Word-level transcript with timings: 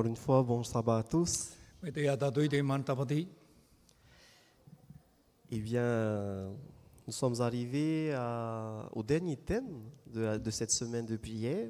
Encore 0.00 0.08
une 0.08 0.16
fois, 0.16 0.42
bon 0.42 0.64
sabbat 0.64 0.96
à 0.96 1.02
tous. 1.02 1.50
Tapati. 2.82 3.28
Eh 5.50 5.58
bien, 5.58 6.48
nous 7.06 7.12
sommes 7.12 7.38
arrivés 7.42 8.14
à- 8.14 8.88
au 8.94 9.02
dernier 9.02 9.36
thème 9.36 9.68
de, 10.06 10.20
la- 10.22 10.38
de 10.38 10.50
cette 10.50 10.70
semaine 10.70 11.04
de 11.04 11.18
prière. 11.18 11.68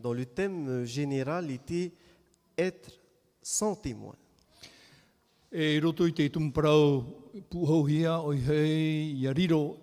Dont 0.00 0.12
le 0.12 0.24
thème 0.24 0.84
général 0.84 1.50
était 1.50 1.90
être 2.56 2.92
sans 3.42 3.74
témoin. 3.74 4.14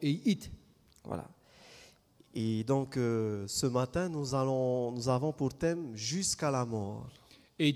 E 0.05 0.21
it. 0.25 0.49
Voilà. 1.03 1.27
Et 2.39 2.63
donc, 2.63 2.97
euh, 2.97 3.47
ce 3.47 3.65
matin, 3.65 4.09
nous, 4.09 4.35
allons, 4.35 4.91
nous 4.91 5.09
avons 5.09 5.33
pour 5.33 5.55
thème 5.55 5.95
jusqu'à 5.95 6.51
la 6.51 6.65
mort. 6.65 7.09
E. 7.59 7.73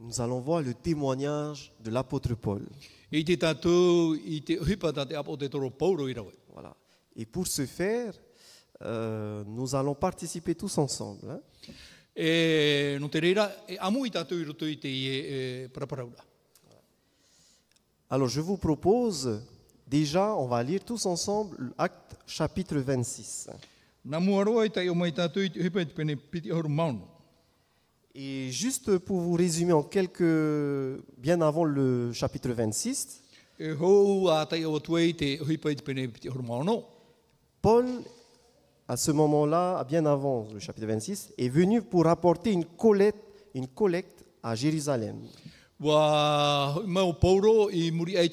Nous 0.00 0.20
allons 0.20 0.40
voir 0.40 0.60
le 0.60 0.74
témoignage 0.74 1.72
de 1.78 1.90
l'apôtre 1.92 2.34
Paul. 2.34 2.66
Voilà. 6.52 6.76
Et 7.14 7.26
pour 7.26 7.46
ce 7.46 7.64
faire, 7.64 8.14
euh, 8.82 9.44
nous 9.46 9.76
allons 9.76 9.94
participer 9.94 10.56
tous 10.56 10.78
ensemble. 10.78 11.30
hein. 11.30 11.40
Alors, 18.10 18.26
je 18.26 18.40
vous 18.40 18.56
propose, 18.56 19.40
déjà, 19.88 20.34
on 20.36 20.46
va 20.46 20.62
lire 20.62 20.84
tous 20.84 21.06
ensemble 21.06 21.72
Acte 21.78 22.16
chapitre 22.26 22.76
26. 22.78 23.50
Nā 24.08 24.20
mua 24.24 24.44
roa 24.46 24.64
i 24.64 24.70
tai 24.72 24.86
o 24.88 24.94
mai 24.96 25.12
tātou 25.12 25.44
i 25.44 25.50
te 25.52 25.60
hipa 25.60 25.82
i 25.82 25.86
te 25.88 25.92
pene 25.96 26.14
piti 26.16 26.52
ahuru 26.52 26.70
mauno. 26.72 27.08
Et 28.14 28.50
juste 28.50 28.98
pour 28.98 29.20
vous 29.20 29.34
résumer 29.34 29.72
en 29.72 29.82
quelques, 29.82 30.24
bien 31.18 31.40
avant 31.40 31.64
le 31.64 32.12
chapitre 32.12 32.50
26, 32.50 33.22
E 33.60 33.72
hou 33.74 34.28
a 34.30 34.46
tai 34.46 34.62
o 34.64 34.78
tuei 34.78 35.12
te 35.18 35.32
hipa 35.42 35.72
i 35.72 35.76
te 35.76 35.82
pene 35.82 36.06
piti 36.08 36.28
ahuru 36.30 36.46
mauno. 36.46 36.84
Paul, 37.60 37.86
à 38.86 38.96
ce 38.96 39.10
moment-là, 39.10 39.84
bien 39.84 40.06
avant 40.06 40.46
le 40.54 40.60
chapitre 40.60 40.86
26, 40.86 41.34
est 41.36 41.48
venu 41.48 41.82
pour 41.82 42.06
apporter 42.06 42.52
une 42.52 42.64
collecte, 42.64 43.18
une 43.52 43.66
collecte 43.66 44.24
à 44.42 44.54
Jérusalem. 44.54 45.16
Wa 45.80 46.82
mau 46.86 47.14
i 47.70 47.90
muri 47.90 48.16
ai 48.16 48.28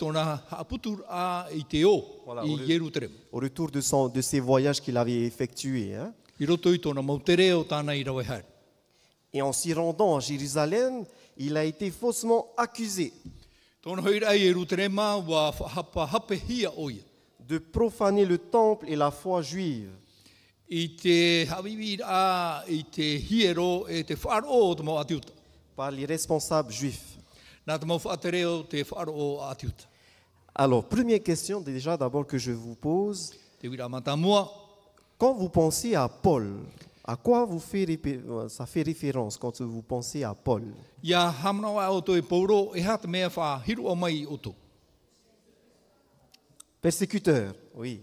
a 1.07 1.47
i 1.53 1.63
i. 1.69 3.09
Au 3.31 3.39
retour 3.39 3.69
de, 3.71 3.81
son, 3.81 4.07
de 4.09 4.21
ses 4.21 4.39
voyages 4.39 4.81
qu'il 4.81 4.97
avait 4.97 5.25
effectués. 5.25 5.93
hein. 5.95 6.13
I 6.39 6.45
roto 6.45 6.73
i 6.73 6.79
tōna 6.79 7.01
mautere 7.01 7.53
o 7.53 7.63
tāna 7.63 7.95
i 7.95 8.03
rawe 8.03 8.23
hai. 8.23 8.43
Et 9.31 9.41
en 9.41 9.53
s'y 9.53 9.73
rendant 9.73 10.17
à 10.17 10.19
Jérusalem, 10.19 11.05
il 11.37 11.55
a 11.55 11.63
été 11.63 11.91
faussement 11.91 12.47
accusé 12.57 13.13
ai 13.85 14.51
wa 15.27 15.53
hapa 15.75 16.09
de 17.47 17.57
profaner 17.59 18.25
le 18.25 18.37
temple 18.39 18.87
et 18.89 18.95
la 18.95 19.11
foi 19.11 19.41
juive. 19.43 19.91
I 20.67 20.95
te 20.95 21.45
hawiwi 21.45 21.99
a 22.03 22.63
i 22.67 22.83
te 22.83 23.19
hiero 23.19 23.87
e 23.87 24.03
te 24.03 24.15
o 24.15 24.97
atiuta. 24.97 25.31
par 25.75 25.91
les 25.91 26.05
responsables 26.05 26.71
juifs. 26.71 27.14
Alors, 30.53 30.87
première 30.87 31.23
question 31.23 31.61
déjà 31.61 31.97
d'abord 31.97 32.25
que 32.27 32.37
je 32.37 32.51
vous 32.51 32.75
pose. 32.75 33.33
Quand 35.17 35.33
vous 35.33 35.49
pensez 35.49 35.95
à 35.95 36.07
Paul, 36.07 36.59
à 37.03 37.15
quoi 37.15 37.45
vous 37.45 37.59
fait, 37.59 37.85
euh, 38.05 38.47
ça 38.49 38.65
fait 38.65 38.83
référence 38.83 39.37
quand 39.37 39.61
vous 39.61 39.81
pensez 39.81 40.23
à 40.23 40.33
Paul? 40.33 40.63
E 44.23 44.37
tō. 44.37 44.53
Persécuteur, 46.81 47.55
oui. 47.73 48.01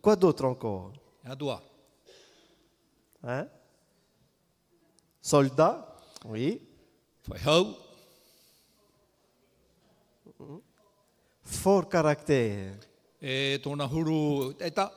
Quoi 0.00 0.16
d'autre 0.16 0.44
encore? 0.44 0.92
E. 1.24 1.58
Hein? 3.24 3.46
Soldat, 5.20 5.96
oui. 6.26 6.60
Fort 11.44 11.88
caractère. 11.88 12.92
e 13.22 13.58
tōna 13.62 13.86
huru 13.86 14.52
e 14.58 14.70
ta. 14.70 14.90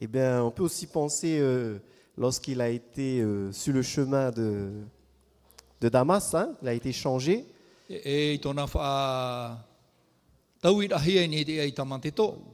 Eh 0.00 0.06
bien, 0.06 0.42
on 0.42 0.50
peut 0.50 0.62
aussi 0.62 0.86
penser 0.86 1.38
euh, 1.38 1.78
lorsqu'il 2.16 2.60
a 2.60 2.70
été 2.70 3.20
euh, 3.20 3.52
sur 3.52 3.74
le 3.74 3.82
chemin 3.82 4.30
de, 4.30 4.70
de 5.80 5.88
Damas, 5.88 6.34
hein, 6.34 6.56
il 6.62 6.68
a 6.68 6.72
été 6.72 6.92
changé. 6.92 7.44
E, 7.90 7.94
e 7.94 8.38
tō. 8.38 8.54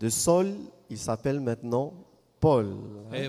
De 0.01 0.09
Saul, 0.09 0.57
il 0.91 0.99
s'appelle 0.99 1.41
maintenant 1.41 1.95
Paul. 2.41 2.77
E 3.13 3.29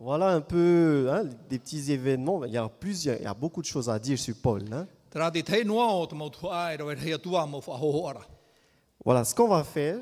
Voilà 0.00 0.28
un 0.28 0.40
peu 0.40 1.08
hein, 1.10 1.24
des 1.48 1.58
petits 1.58 1.90
événements. 1.90 2.44
Il 2.44 2.52
y 2.52 2.56
a 2.56 2.68
plusieurs, 2.68 3.16
il 3.16 3.24
y 3.24 3.26
a 3.26 3.34
beaucoup 3.34 3.60
de 3.60 3.66
choses 3.66 3.90
à 3.90 3.98
dire 3.98 4.16
sur 4.18 4.36
Paul. 4.40 4.62
hein. 4.72 4.86
E. 5.14 5.26
Voilà, 9.04 9.24
ce 9.24 9.34
qu'on 9.34 9.48
va 9.48 9.64
faire, 9.64 9.98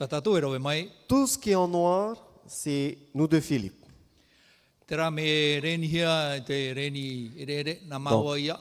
e 0.00 0.88
tout 1.08 1.26
ce 1.26 1.36
qui 1.36 1.50
est 1.50 1.54
en 1.54 1.68
noir, 1.68 2.16
c'est 2.46 2.96
nous 3.14 3.26
de 3.28 3.40
Philippe. 3.40 3.74
e. 4.90 4.96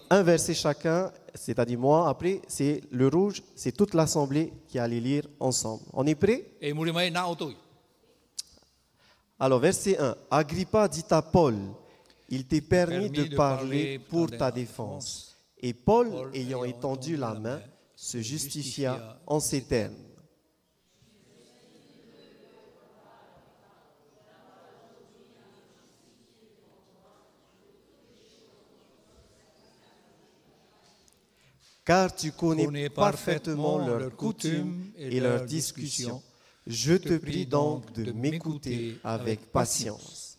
Un 0.10 0.24
verset 0.24 0.54
chacun, 0.54 1.12
c'est-à-dire 1.34 1.80
moi, 1.80 2.10
après, 2.10 2.42
c'est 2.48 2.82
le 2.92 3.08
rouge, 3.08 3.42
c'est 3.56 3.72
toute 3.72 3.94
l'assemblée 3.94 4.52
qui 4.68 4.80
allait 4.80 5.00
lire 5.00 5.24
ensemble. 5.40 5.84
On 5.94 6.06
est 6.06 6.16
prêt 6.16 6.44
E 6.62 6.74
muri 6.74 6.92
mai 6.92 7.10
nā 7.12 7.26
o 7.30 7.36
toi. 7.36 7.54
Alors, 9.40 9.60
verset 9.60 9.98
1. 10.00 10.16
Agrippa 10.32 10.88
dit 10.88 11.06
à 11.12 11.22
Paul, 11.22 11.56
il 12.30 12.46
t'est 12.46 12.62
permis, 12.62 13.10
Permis 13.10 13.30
de, 13.30 13.36
parler 13.36 14.00
pour 14.00 14.32
ta 14.32 14.52
défense. 14.52 15.38
Et 15.60 15.74
Paul, 15.74 16.10
Paul, 16.10 16.30
ayant 16.34 16.64
ayant 16.64 16.64
étendu 16.64 17.18
la 17.18 17.34
main, 17.36 17.62
se 17.96 18.20
justifia 18.20 19.20
en 19.28 19.40
ces 19.40 19.62
termes. 19.62 19.94
Car 31.86 32.14
tu 32.14 32.34
connais 32.34 32.90
parfaitement 32.90 33.78
leurs 33.78 34.14
coutumes 34.14 34.92
et 34.98 35.22
leurs 35.22 35.46
discussions. 35.46 36.22
Je 36.70 36.96
te 36.96 37.16
prie 37.16 37.46
donc 37.46 37.94
de 37.94 38.12
m'écouter 38.12 38.98
avec 39.06 39.54
patience. 39.54 40.38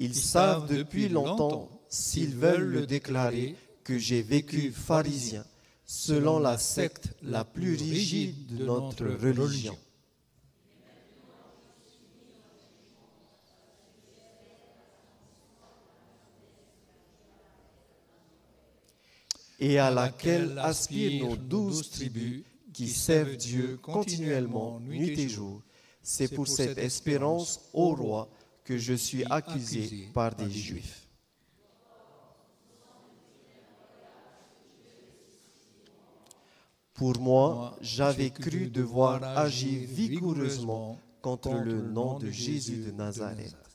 Ils 0.00 0.16
savent 0.16 0.68
depuis 0.68 1.08
longtemps, 1.08 1.70
s'ils 1.88 2.34
veulent 2.34 2.68
le 2.68 2.86
déclarer, 2.86 3.54
que 3.84 3.98
j'ai 3.98 4.22
vécu 4.22 4.72
pharisien, 4.72 5.44
selon 5.84 6.40
la 6.40 6.58
secte 6.58 7.14
la 7.22 7.44
plus 7.44 7.76
rigide 7.76 8.56
de 8.56 8.64
notre 8.64 9.06
religion. 9.06 9.78
Et 19.58 19.78
à 19.78 19.90
laquelle 19.90 20.58
aspirent 20.58 21.26
nos 21.26 21.36
douze 21.36 21.90
tribus 21.90 22.44
qui 22.72 22.88
servent 22.88 23.36
Dieu 23.36 23.78
continuellement, 23.82 24.80
nuit 24.80 25.18
et 25.18 25.28
jour. 25.28 25.62
C'est 26.02 26.34
pour 26.34 26.46
cette 26.46 26.78
espérance, 26.78 27.60
ô 27.72 27.94
roi, 27.94 28.28
que 28.64 28.76
je 28.76 28.94
suis 28.94 29.24
accusé 29.24 30.08
par 30.12 30.34
des 30.34 30.50
Juifs. 30.50 31.08
Pour 36.92 37.18
moi, 37.20 37.76
j'avais 37.80 38.30
cru 38.30 38.68
devoir 38.68 39.22
agir 39.22 39.86
vigoureusement 39.86 40.98
contre 41.20 41.52
le 41.54 41.82
nom 41.82 42.18
de 42.18 42.30
Jésus 42.30 42.84
de 42.86 42.90
Nazareth. 42.90 43.65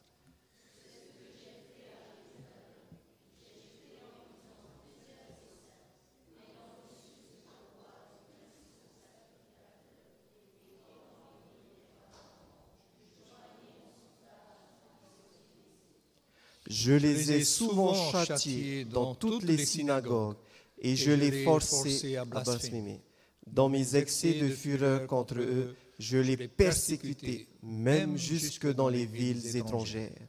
Je 16.84 16.94
les 16.94 17.32
ai 17.32 17.44
souvent 17.44 17.94
châtiés 17.94 18.86
dans 18.86 19.14
toutes 19.14 19.44
les 19.44 19.64
synagogues 19.64 20.38
et 20.80 20.96
je 20.96 21.12
les 21.12 21.44
forçais 21.44 22.16
à 22.16 22.26
blasphémer. 22.26 23.02
Dans 23.46 23.70
mes 23.70 23.96
excès 23.96 24.34
de 24.34 24.50
fureur 24.50 25.06
contre 25.06 25.36
eux, 25.40 25.76
je 26.00 26.18
les 26.18 26.38
persécutais, 26.48 27.48
même 27.62 28.18
jusque 28.18 28.68
dans 28.74 28.90
les 28.90 29.06
villes 29.06 29.56
étrangères. 29.56 30.28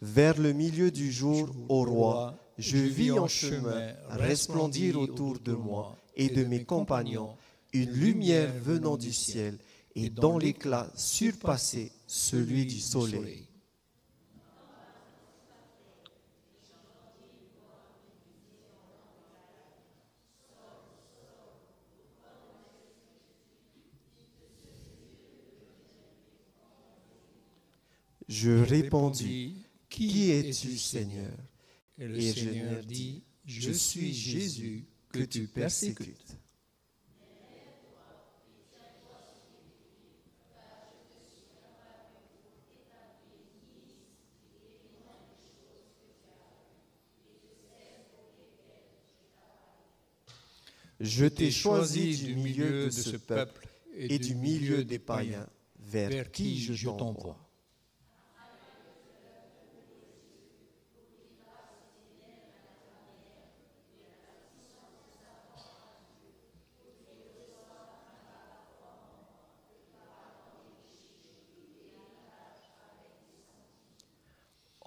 Vers 0.00 0.38
le 0.38 0.52
milieu 0.52 0.92
du 0.92 1.10
jour, 1.10 1.50
ô 1.68 1.84
roi, 1.84 2.38
je 2.56 2.76
vis 2.76 3.10
en 3.10 3.26
chemin 3.26 3.94
resplendir 4.10 5.00
autour 5.00 5.40
de 5.40 5.54
moi 5.54 5.98
et 6.16 6.28
de 6.28 6.44
mes 6.44 6.64
compagnons 6.64 7.36
une 7.72 7.90
lumière 7.90 8.52
venant 8.62 8.96
du 8.96 9.12
ciel 9.12 9.58
et 9.96 10.08
dont 10.08 10.38
l'éclat 10.38 10.90
surpassait 10.94 11.92
celui 12.06 12.66
du 12.66 12.78
soleil. 12.78 13.48
Je 28.28 28.50
répondis, 28.50 29.66
Qui 29.88 30.30
es-tu, 30.30 30.76
Seigneur? 30.76 31.36
Et 31.98 32.08
le 32.08 32.20
Seigneur 32.20 32.82
dit, 32.84 33.22
Je 33.44 33.70
suis 33.70 34.12
Jésus 34.12 34.86
que 35.14 35.22
tu 35.22 35.46
persécutes. 35.46 36.36
Je 51.00 51.26
t'ai 51.26 51.50
choisi 51.50 52.24
du 52.24 52.34
milieu 52.34 52.86
de 52.86 52.90
ce 52.90 53.16
peuple 53.16 53.68
et 53.96 54.18
du 54.18 54.34
milieu 54.34 54.84
des 54.84 54.98
païens, 54.98 55.46
vers 55.78 56.30
qui 56.32 56.60
je 56.60 56.88
t'envoie. 56.88 57.43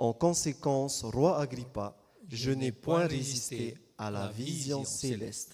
En 0.07 0.13
conséquence, 0.13 1.04
roi 1.04 1.38
Agrippa, 1.38 1.94
je 2.30 2.51
n'ai 2.51 2.71
point 2.71 3.07
résisté 3.07 3.75
à 3.98 4.09
la 4.09 4.30
vision 4.30 4.86
céleste. 4.86 5.54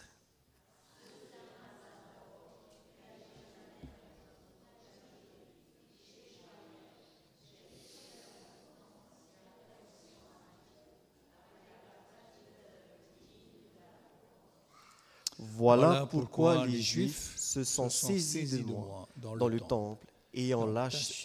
Voilà 15.39 16.05
pourquoi 16.05 16.67
les 16.67 16.79
Juifs 16.79 17.33
se 17.37 17.63
sont 17.63 17.89
saisis 17.89 18.59
de 18.59 18.63
moi 18.65 19.07
dans 19.15 19.47
le 19.47 19.59
temple, 19.59 20.05
ayant 20.31 20.71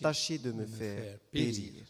tâché 0.01 0.39
de 0.39 0.51
me 0.51 0.65
faire 0.65 1.19
périr. 1.31 1.85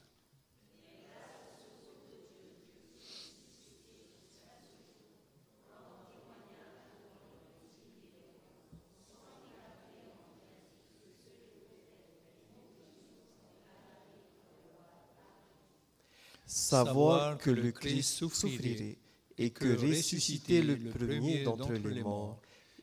Savoir 16.48 17.36
que 17.36 17.50
le 17.50 17.72
Christ 17.72 18.14
souffrirait 18.14 18.96
et 19.36 19.50
que 19.50 19.76
ressuscité 19.76 20.62
le 20.62 20.78
premier 20.78 21.44
d'entre 21.44 21.72
les 21.74 22.02
morts, 22.02 22.40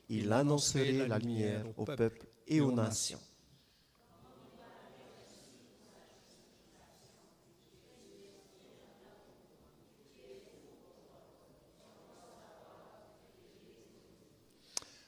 il 0.07 0.31
annoncerait 0.31 1.07
la 1.07 1.17
lumière 1.17 1.65
au 1.75 1.83
peuple 1.83 2.27
et 2.47 2.61
aux 2.61 2.71
nations. 2.71 3.19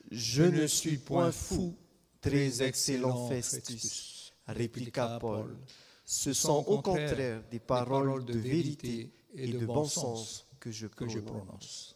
Je 0.10 0.42
ne 0.42 0.66
suis 0.66 0.98
point 0.98 1.32
fou, 1.32 1.76
très 2.22 2.64
excellent 2.64 3.30
Festus, 3.30 4.34
répliqua 4.48 5.20
Paul. 5.20 5.56
Ce 6.10 6.32
sont 6.32 6.64
au 6.68 6.82
contraire 6.82 7.44
des 7.52 7.60
paroles 7.60 8.24
de 8.24 8.38
vérité 8.38 9.12
et 9.36 9.48
de 9.52 9.66
bon 9.66 9.84
sens 9.84 10.48
que 10.58 10.72
je 10.72 10.88
prononce. 10.88 11.96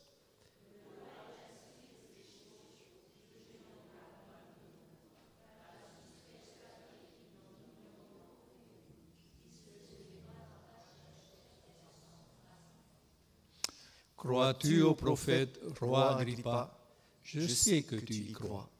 Crois-tu 14.18 14.82
au 14.82 14.94
prophète, 14.94 15.58
roi 15.80 16.18
Agrippa? 16.18 16.78
Je 17.24 17.48
sais 17.48 17.84
que 17.84 17.96
tu 17.96 18.14
y 18.14 18.32
crois. 18.34 18.71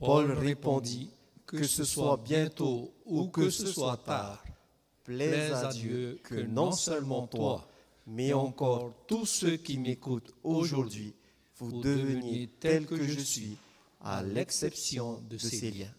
Paul 0.00 0.32
répondit, 0.32 1.10
que 1.44 1.62
ce 1.64 1.84
soit 1.84 2.16
bientôt 2.16 2.94
ou 3.04 3.28
que 3.28 3.50
ce 3.50 3.66
soit 3.66 3.98
tard, 3.98 4.42
plaise 5.04 5.52
à 5.52 5.68
Dieu 5.72 6.18
que 6.24 6.36
non 6.36 6.72
seulement 6.72 7.26
toi, 7.26 7.68
mais 8.06 8.32
encore 8.32 8.94
tous 9.06 9.26
ceux 9.26 9.56
qui 9.56 9.76
m'écoutent 9.76 10.32
aujourd'hui, 10.42 11.14
vous 11.58 11.82
deveniez 11.82 12.48
tels 12.60 12.86
que 12.86 13.02
je 13.02 13.20
suis, 13.20 13.58
à 14.00 14.22
l'exception 14.22 15.20
de 15.28 15.36
ces 15.36 15.70
liens. 15.70 15.94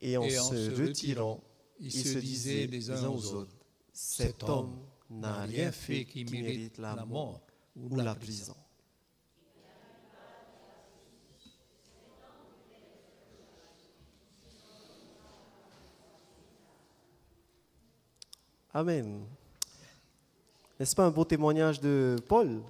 Et 0.00 0.16
en, 0.18 0.22
Et 0.24 0.38
en 0.38 0.42
se 0.42 0.70
se 0.70 0.82
retirant, 0.82 1.40
Ils 1.80 1.86
ils 1.86 2.06
se 2.06 2.18
disaient 2.18 2.66
les 2.66 2.90
uns 2.90 3.08
aux 3.08 3.34
autres, 3.34 3.56
cet 3.92 4.42
homme 4.44 4.78
n'a 5.10 5.42
rien 5.42 5.72
fait 5.72 6.04
qui 6.04 6.24
mérite 6.24 6.78
la 6.78 7.04
mort 7.04 7.40
ou 7.76 7.96
la 7.96 8.14
prison. 8.14 8.56
Amen. 18.76 19.24
N'est-ce 20.80 20.96
pas 20.96 21.04
un 21.04 21.10
beau 21.12 21.24
témoignage 21.24 21.80
de 21.80 22.16
Paul? 22.26 22.60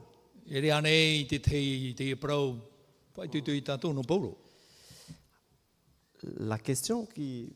La 6.36 6.58
question 6.58 7.06
qui, 7.06 7.52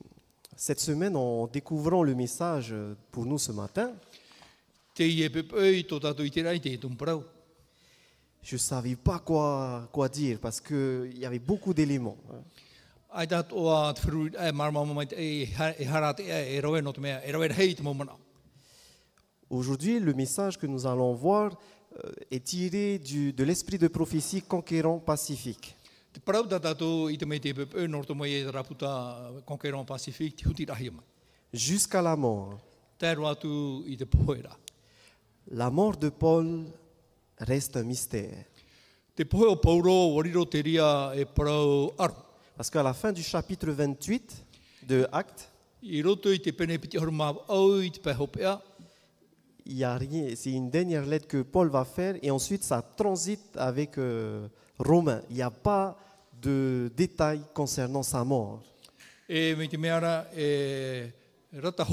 cette 0.60 0.80
semaine, 0.80 1.14
en 1.16 1.46
découvrant 1.46 2.02
le 2.02 2.16
message 2.16 2.74
pour 3.12 3.24
nous 3.24 3.38
ce 3.38 3.52
matin, 3.52 3.92
e 4.98 5.08
je 8.42 8.54
ne 8.54 8.58
savais 8.58 8.96
pas 8.96 9.20
quoi, 9.20 9.88
quoi 9.92 10.08
dire 10.08 10.38
parce 10.40 10.60
qu'il 10.60 11.16
y 11.16 11.24
avait 11.24 11.38
beaucoup 11.38 11.72
d'éléments. 11.72 12.16
Aujourd'hui, 19.50 20.00
le 20.00 20.12
message 20.12 20.58
que 20.58 20.66
nous 20.66 20.86
allons 20.86 21.14
voir 21.14 21.56
euh, 22.04 22.10
est 22.30 22.44
tiré 22.44 22.98
du- 22.98 23.32
de 23.32 23.44
l'esprit 23.44 23.78
de 23.78 23.88
prophétie 23.88 24.42
conquérant 24.42 24.98
pacifique. 24.98 25.74
E. 26.18 26.20
Jusqu'à 31.52 32.02
la 32.02 32.16
mort. 32.16 32.58
Poera. 32.98 34.58
La 35.50 35.70
mort 35.70 35.96
de 35.96 36.10
Paul 36.10 36.66
reste 37.38 37.76
un 37.76 37.84
mystère. 37.84 38.44
E. 39.18 39.24
Parce 42.56 42.70
qu'à 42.70 42.82
la 42.82 42.92
fin 42.92 43.12
du 43.12 43.22
chapitre 43.22 43.70
28 43.70 44.44
de 44.88 45.06
Actes, 45.12 45.48
il 45.80 46.04
y 49.76 49.84
a 49.84 49.96
rien, 49.96 50.28
c'est 50.34 50.50
une 50.50 50.70
dernière 50.70 51.06
lettre 51.06 51.28
que 51.28 51.42
Paul 51.42 51.68
va 51.68 51.84
faire 51.84 52.16
et 52.22 52.30
ensuite 52.30 52.64
ça 52.64 52.82
transite 52.82 53.56
avec 53.56 53.98
euh, 53.98 54.48
Romains. 54.78 55.22
Il 55.30 55.36
n'y 55.36 55.42
a 55.42 55.50
pas 55.50 55.96
de 56.40 56.90
détails 56.96 57.42
concernant 57.52 58.02
sa 58.02 58.24
mort. 58.24 58.62
E 59.26 59.54
me 59.56 59.68
te 59.68 59.76
meara 59.76 60.28
e 60.32 61.12
rata 61.52 61.84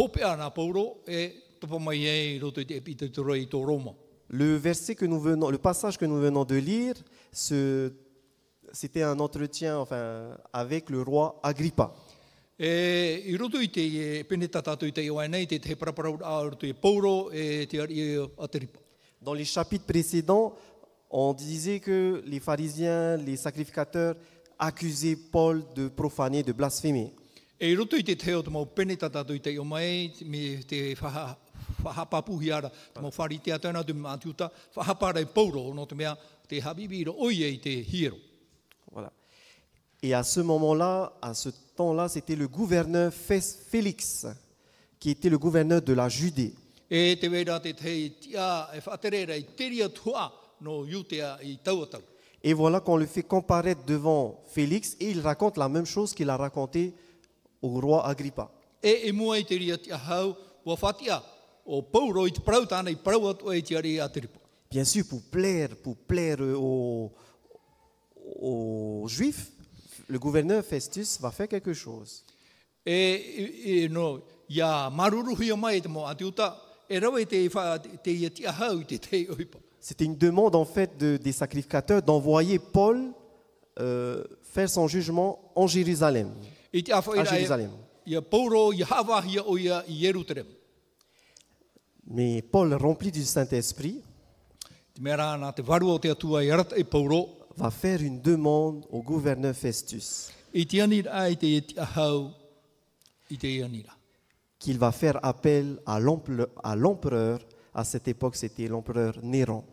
Paulo 0.52 1.02
e 1.06 1.44
topa 1.60 1.78
mai 1.80 2.06
e 2.06 2.36
i 2.36 2.40
roto 2.40 2.60
i 2.60 2.66
te 2.66 2.76
epita 2.76 3.08
tura 3.10 3.36
i 3.36 3.46
tō 3.46 3.64
Roma. 3.66 3.94
Le 4.28 4.56
verset 4.58 4.96
que 4.96 5.06
nous 5.06 5.20
venons, 5.20 5.50
le 5.50 5.58
passage 5.58 5.98
que 5.98 6.06
nous 6.06 6.20
venons 6.20 6.46
de 6.46 6.56
lire, 6.56 6.96
c'était 7.32 9.04
un 9.04 9.20
entretien 9.20 9.78
enfin, 9.78 10.38
avec 10.52 10.90
le 10.90 11.02
roi 11.02 11.40
Agrippa. 11.44 11.94
E 12.58 13.22
i 13.28 13.36
roto 13.36 13.60
i 13.60 13.70
te 13.70 13.82
e 13.82 14.24
pene 14.24 14.48
tatato 14.48 14.86
i 14.86 14.94
te 14.94 15.04
iwa 15.04 15.28
nei 15.28 15.46
te 15.46 15.60
te 15.60 15.76
paraparau 15.76 16.16
a 16.24 16.40
roto 16.42 16.66
i 16.66 16.74
Paulo 16.74 17.30
e 17.30 17.68
te 17.68 17.82
ari 17.82 18.00
e 18.00 18.32
a 18.38 18.48
te 18.48 18.60
ripa. 18.60 18.80
Dans 19.22 19.34
les 19.34 19.44
chapitres 19.44 19.86
précédents, 19.86 20.56
on 21.10 21.34
disait 21.34 21.82
que 21.82 22.24
les 22.26 22.40
pharisiens, 22.40 23.18
les 23.18 23.36
sacrificateurs 23.36 24.16
accusaient 24.60 25.16
Paul 25.16 25.64
de 25.76 25.88
profaner, 25.88 26.44
de 26.44 26.52
blasphémer. 26.52 27.12
E 27.60 27.70
i 27.72 27.76
roto 27.76 27.96
i 27.96 28.04
te 28.04 28.16
teo 28.20 28.42
te 28.44 28.52
mau 28.52 28.66
pene 28.66 28.98
tatato 29.00 29.34
i 29.34 29.40
te 29.40 29.54
iwa 29.54 29.64
mai 29.66 30.12
me 30.28 30.62
te 30.68 30.94
whaha, 31.00 31.38
whahapapuhi 31.84 32.52
ara 32.52 32.70
te 32.70 33.02
mau 33.02 33.12
whari 33.16 33.40
te 33.40 33.54
atana 33.56 33.84
te 33.84 33.94
mātiuta 33.94 34.50
whahapara 34.76 35.22
i 35.24 35.26
Paulo 35.26 35.74
no 35.74 35.86
te 35.86 35.96
mea 35.96 36.18
te 36.50 36.60
habibi 36.60 37.06
ro 37.08 37.16
oie 37.28 37.48
i 37.48 37.60
te 37.60 37.72
hiero. 37.72 38.18
Voilà. 38.92 39.12
Et 40.02 40.14
à 40.14 40.24
ce 40.24 40.42
moment-là, 40.42 41.14
à 41.22 41.34
ce 41.34 41.50
temps-là, 41.76 42.10
c'était 42.10 42.36
le 42.36 42.48
gouverneur 42.48 43.12
Félix, 43.14 44.28
qui 45.00 45.10
était 45.10 45.30
le 45.30 45.38
gouverneur 45.38 45.82
de 45.82 45.94
la 45.94 46.10
Judée. 46.10 46.54
E 46.88 47.16
te 47.18 47.28
weira 47.28 47.60
te 47.60 47.72
te 47.74 47.92
tia 48.22 48.70
e 48.76 48.80
whaaterera 48.86 49.36
i 49.36 49.44
teria 49.58 49.88
tua 49.90 50.28
no 50.62 50.84
iutea 50.86 51.40
i 51.42 51.58
tauatau. 51.64 52.04
Et 52.48 52.54
voilà 52.54 52.80
qu'on 52.80 52.98
le 52.98 53.08
fait 53.08 53.24
comparaître 53.24 53.84
devant 53.86 54.40
Félix 54.46 54.96
et 55.00 55.10
il 55.10 55.20
raconte 55.20 55.58
la 55.58 55.68
même 55.68 55.88
chose 55.88 56.14
qu'il 56.14 56.30
a 56.30 56.38
raconté 56.38 56.94
au 57.60 57.70
roi 57.82 58.06
Agrippa. 58.06 58.52
E 58.84 59.10
e 59.10 59.12
a. 64.00 64.12
Bien 64.70 64.84
sûr, 64.84 65.08
pour 65.08 65.24
plaire, 65.24 65.70
pour 65.78 65.96
plaire 65.98 66.40
aux, 66.42 67.12
aux 68.40 69.06
Juifs, 69.08 69.52
le 70.08 70.20
gouverneur 70.20 70.64
Festus 70.64 71.20
va 71.20 71.32
faire 71.32 71.48
quelque 71.48 71.74
chose. 71.74 72.24
E, 72.86 72.92
e, 72.94 73.86
e 73.86 73.90
no, 73.90 74.22
ia 74.48 74.92
maruruhia 74.92 75.56
mai 75.56 75.82
te 75.82 75.88
mo 75.88 76.06
atiuta, 76.06 76.56
e 76.88 77.00
rawa 77.00 77.22
i 77.22 77.26
te, 77.26 77.50
wha, 77.50 77.80
te 77.80 78.12
ia 78.14 78.30
tia 78.30 78.54
hau 78.54 78.78
i 78.82 78.86
te 78.86 79.00
te 79.02 79.26
oipa. 79.34 79.65
C'était 79.88 80.06
une 80.06 80.18
demande 80.18 80.56
en 80.56 80.66
fait 80.66 80.98
de- 80.98 81.18
des 81.18 81.32
sacrificateurs 81.32 82.02
d'envoyer 82.02 82.58
Paul 82.58 83.14
euh, 83.80 84.24
faire 84.42 84.68
son 84.68 84.88
jugement 84.88 85.38
en 85.56 85.68
Jérusalem. 85.68 86.30
À 87.20 87.24
Jérusalem. 87.36 87.70
Mais 92.08 92.42
Paul, 92.42 92.74
rempli 92.74 93.12
du 93.12 93.24
Saint-Esprit, 93.24 94.02
va 97.58 97.70
faire 97.70 98.02
une 98.02 98.20
demande 98.22 98.88
au 98.90 99.04
gouverneur 99.04 99.54
Festus 99.56 100.32
te 103.38 103.62
anira. 103.64 103.94
qu'il 104.58 104.80
va 104.80 104.92
faire 104.92 105.20
appel 105.24 105.80
à 105.86 106.00
l'empereur. 106.76 107.40
À 107.74 107.84
cette 107.84 108.08
époque, 108.08 108.36
c'était 108.36 108.68
l'empereur 108.68 109.14
Néron. 109.22 109.64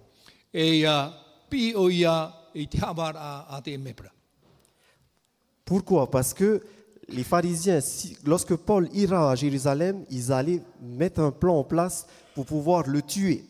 Pourquoi? 5.65 6.11
Parce 6.11 6.35
que 6.35 6.61
les 7.09 7.25
pharisiens, 7.25 7.81
si- 7.81 8.17
lorsque 8.25 8.55
Paul 8.57 8.89
ira 8.93 9.31
à 9.31 9.35
Jérusalem, 9.35 10.05
ils 10.11 10.31
allaient 10.33 10.63
mettre 10.81 11.21
un 11.21 11.31
plan 11.31 11.57
en 11.59 11.65
place 11.65 12.07
pour 12.35 12.45
pouvoir 12.47 12.87
le 12.89 13.01
tuer. 13.03 13.45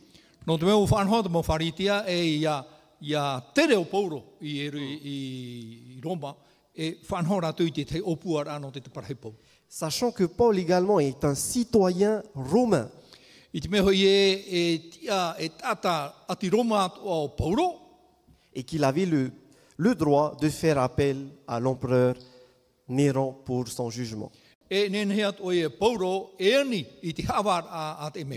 Sachant 9.69 10.11
que 10.13 10.25
Paul 10.25 10.59
également 10.59 11.01
est 11.01 11.25
un 11.25 11.35
citoyen 11.35 12.23
romain. 12.35 12.89
Et 18.55 18.63
qu'il 18.65 18.85
avait 18.85 19.07
le, 19.07 19.31
le 19.77 19.95
droit 19.95 20.37
de 20.41 20.49
faire 20.49 20.79
appel 20.79 21.29
à 21.47 21.61
l'empereur 21.61 22.15
Néron 22.89 23.35
pour 23.45 23.69
son 23.69 23.91
jugement. 23.91 24.31
e 24.71 24.89
e 24.89 25.05
e. 28.25 28.29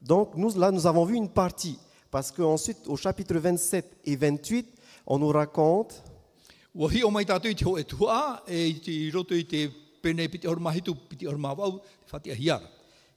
Donc 0.00 0.34
nous, 0.36 0.58
là, 0.58 0.70
nous 0.72 0.86
avons 0.86 1.04
vu 1.04 1.14
une 1.14 1.28
partie, 1.28 1.78
parce 2.10 2.32
qu'ensuite, 2.32 2.78
au 2.88 2.96
chapitre 2.96 3.38
27 3.38 3.98
et 4.04 4.16
28, 4.16 4.66
on 5.06 5.18
nous 5.18 5.28
raconte 5.28 6.02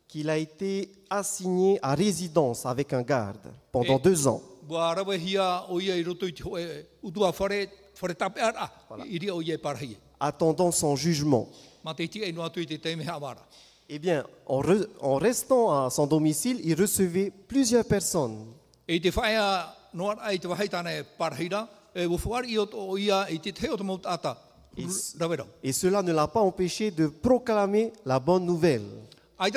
Qu'il 0.08 0.30
a 0.30 0.38
été 0.38 0.92
assigné 1.10 1.80
à 1.82 1.94
résidence 1.96 2.66
avec 2.66 2.94
un 2.94 3.02
garde 3.02 3.52
pendant 3.72 4.00
deux 4.00 4.28
ans. 4.28 4.42
Parahia. 9.62 9.98
attendant 10.20 10.72
son 10.72 10.96
jugement. 10.96 11.48
Eh 13.88 14.00
bien, 14.00 14.26
en, 14.48 14.62
re- 14.62 14.88
en 15.02 15.16
restant 15.18 15.86
à 15.86 15.90
son 15.92 16.08
domicile, 16.08 16.60
il 16.64 16.74
recevait 16.80 17.32
plusieurs 17.48 17.86
personnes. 17.86 18.46
E 24.78 24.84
e. 24.84 25.46
Et 25.64 25.72
cela 25.72 26.02
ne 26.02 26.12
l'a 26.12 26.28
pas 26.28 26.42
empêché 26.42 26.90
de 26.92 27.08
proclamer 27.08 27.94
la 28.06 28.20
bonne 28.20 28.46
nouvelle. 28.46 28.84
I 29.40 29.48
i 29.48 29.52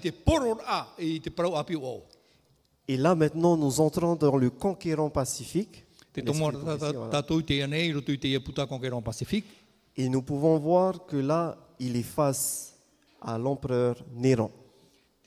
te 0.00 0.12
i 0.98 1.20
te 1.20 1.30
parau 1.30 1.56
api 1.56 1.76
o. 1.76 2.02
Et 2.88 2.96
là, 2.96 3.14
maintenant, 3.14 3.56
nous 3.56 3.80
entrons 3.80 4.16
dans 4.16 4.36
le 4.36 4.50
conquérant 4.50 5.10
pacifique. 5.10 5.84
Te 6.12 6.20
tomo 6.22 6.50
te 6.50 7.62
anei, 7.62 7.92
te. 7.92 9.44
Et 9.96 10.08
nous 10.08 10.22
pouvons 10.22 10.58
voir 10.58 11.06
que 11.06 11.16
là, 11.16 11.56
il 11.78 11.96
est 11.96 12.02
face 12.02 12.74
à 13.20 13.36
l'empereur 13.36 13.96
Néron. 14.14 14.50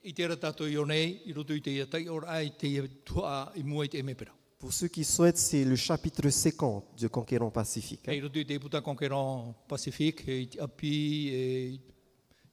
I 0.01 0.15
te 0.17 0.25
ra 0.25 0.33
tātou 0.33 0.65
i 0.65 0.79
o 0.81 0.83
nei, 0.89 1.19
i 1.29 1.33
roto 1.35 1.53
i 1.53 1.61
te 1.61 1.69
ia 1.69 1.85
tai 1.85 2.07
or 2.09 2.23
ai 2.25 2.47
te 2.57 2.65
ia 2.65 2.87
tua 3.05 3.51
i 3.53 3.61
mua 3.61 3.85
i 3.85 3.91
te 3.93 3.99
emepera. 4.01 4.33
Pour 4.61 4.71
ceux 4.71 4.89
qui 4.89 5.03
souhaitent, 5.03 5.39
c'est 5.39 5.63
le 5.63 5.75
chapitre 5.75 6.29
50 6.29 6.83
du 6.95 7.09
conquérant 7.09 7.49
pacifique. 7.49 8.03
Kei 8.03 8.19
roto 8.21 8.37
i 8.37 8.45
te 8.45 8.59
puta 8.61 8.79
konkeron 8.85 9.55
Pacific, 9.67 10.21
e 10.27 10.35
i 10.43 10.47
te 10.47 10.59
api, 10.61 11.29
e 11.33 11.79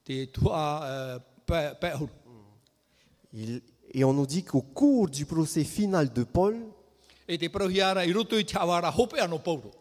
te 0.03 0.25
tua 0.33 0.63
uh, 0.81 1.19
pēhuru. 1.45 2.09
Il- 3.33 3.61
et 3.93 4.03
on 4.03 4.13
nous 4.13 4.25
dit 4.25 4.43
qu'au 4.43 4.63
cours 4.63 5.07
du 5.07 5.27
procès 5.27 5.63
final 5.63 6.11
de 6.11 6.23
Paul, 6.23 6.57
te 7.27 7.45
hope 8.97 9.13
ano 9.19 9.37
Paulo. 9.37 9.71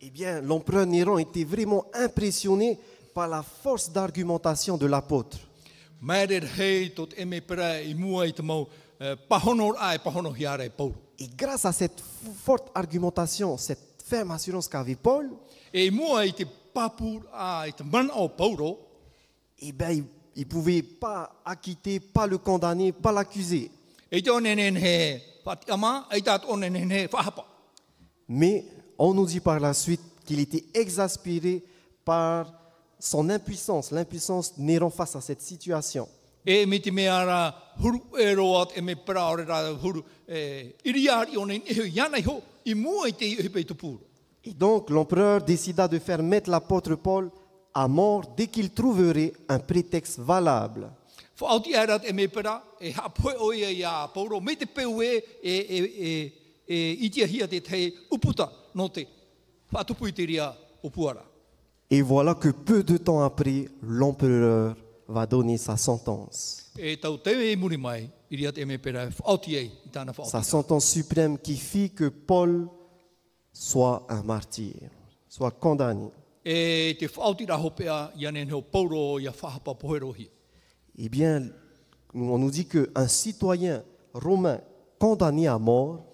eh 0.00 0.10
bien, 0.10 0.40
l'empereur 0.40 0.86
Néron 0.86 1.18
était 1.18 1.44
vraiment 1.44 1.86
impressionné 1.94 2.80
par 3.14 3.28
la 3.28 3.44
force 3.44 3.92
d'argumentation 3.92 4.76
de 4.76 4.86
l'apôtre. 4.86 5.38
Mēre 6.02 6.42
hei 6.58 6.90
tot 6.92 7.14
emepera 7.16 7.80
i 7.80 7.94
mua 7.94 8.26
i 8.26 8.32
te 8.32 8.42
mau 8.42 8.66
pahonor 9.28 9.78
ai 9.78 9.98
pahono 9.98 10.30
hiara 10.34 10.68
Paulo. 10.68 11.05
Et 11.18 11.28
grâce 11.28 11.64
à 11.64 11.72
cette 11.72 12.02
forte 12.44 12.70
argumentation, 12.74 13.56
cette 13.56 14.02
ferme 14.04 14.30
assurance 14.32 14.68
qu'avait 14.68 14.96
Paul, 14.96 15.30
E 15.76 15.84
i 15.84 15.90
mua 15.90 16.22
i 16.24 16.32
te 16.32 16.46
papur 16.72 17.26
a 17.34 17.66
i 17.68 17.72
te 17.76 17.84
mana 17.84 18.14
o 18.16 18.28
Paulo, 18.28 18.78
eh 19.58 19.72
bien, 19.72 19.90
il 19.90 20.04
ne 20.36 20.44
pouvait 20.44 20.82
pas 20.82 21.42
acquitter, 21.44 22.00
pas 22.00 22.26
le 22.26 22.38
condamner, 22.38 22.92
pas 22.92 23.12
l'accuser. 23.12 23.70
Mais 28.28 28.64
on 28.98 29.14
nous 29.14 29.26
dit 29.26 29.40
par 29.40 29.60
la 29.60 29.74
suite 29.74 30.00
qu'il 30.24 30.40
était 30.40 30.64
exaspéré 30.72 31.62
par 32.04 32.52
son 32.98 33.28
impuissance, 33.28 33.90
l'impuissance 33.90 34.56
Néron 34.56 34.90
face 34.90 35.16
à 35.16 35.20
cette 35.20 35.42
situation. 35.42 36.08
E 36.46 36.64
me 36.64 36.80
huru 37.80 38.00
e 38.16 38.34
roa 38.34 38.68
e 38.72 38.80
me 38.80 38.96
ore 39.06 39.44
ra 39.44 39.76
huru 39.82 40.04
e 40.26 40.74
ho 40.86 42.42
i 43.06 43.12
te 43.12 43.74
pe. 43.74 43.98
Et 44.44 44.54
donc 44.54 44.90
l'empereur 44.90 45.42
décida 45.42 45.88
de 45.88 45.98
faire 45.98 46.22
mettre 46.22 46.48
l'apôtre 46.48 46.94
Paul 46.94 47.32
à 47.74 47.88
mort 47.88 48.32
dès 48.36 48.46
qu'il 48.46 48.70
trouverait 48.70 49.32
un 49.48 49.58
prétexte 49.58 50.20
valable. 50.20 50.88
Whaoti 51.38 51.74
aerat 51.74 52.08
e 52.08 52.12
me 52.12 52.28
pera, 52.28 52.62
e 52.80 52.94
hapoe 52.96 53.34
o 53.38 53.52
ia 53.52 53.70
ia 53.70 54.08
pauro, 54.14 54.40
me 54.40 54.56
te 54.56 54.66
peu 54.66 55.02
e, 55.02 55.22
e, 55.42 55.66
e, 55.68 55.78
e, 55.98 56.32
e 56.66 56.92
itia 57.04 57.26
hia 57.26 57.46
te 57.46 57.60
te 57.60 57.92
uputa 58.10 58.50
no 58.74 58.88
te 58.88 59.06
whatupu 59.70 60.06
i 60.06 60.12
te 60.12 60.24
ria 60.24 60.56
o 60.82 60.88
puara. 60.88 61.22
Et 61.90 62.00
voilà 62.00 62.34
que 62.34 62.48
peu 62.48 62.82
de 62.82 62.96
temps 62.96 63.22
après, 63.22 63.68
l'empereur 63.82 64.74
va 65.08 65.26
donner 65.26 65.58
sa 65.58 65.76
sentence. 65.76 66.70
E 66.78 66.92
e 66.92 66.96
tāna 69.92 70.12
Sa 70.24 70.42
sentence 70.42 70.92
suprême 70.92 71.38
qui 71.38 71.56
fit 71.56 71.90
que 71.90 72.08
Paul 72.08 72.68
soit 73.52 74.06
un 74.08 74.22
martyr, 74.22 74.74
soit 75.28 75.50
condamné. 75.52 76.10
E. 76.44 76.94
Eh 80.98 81.08
bien, 81.08 81.50
on 82.14 82.38
nous 82.38 82.50
dit 82.50 82.66
qu'un 82.66 83.08
citoyen 83.08 83.82
romain 84.14 84.60
condamné 84.98 85.46
à 85.46 85.58
mort 85.58 86.04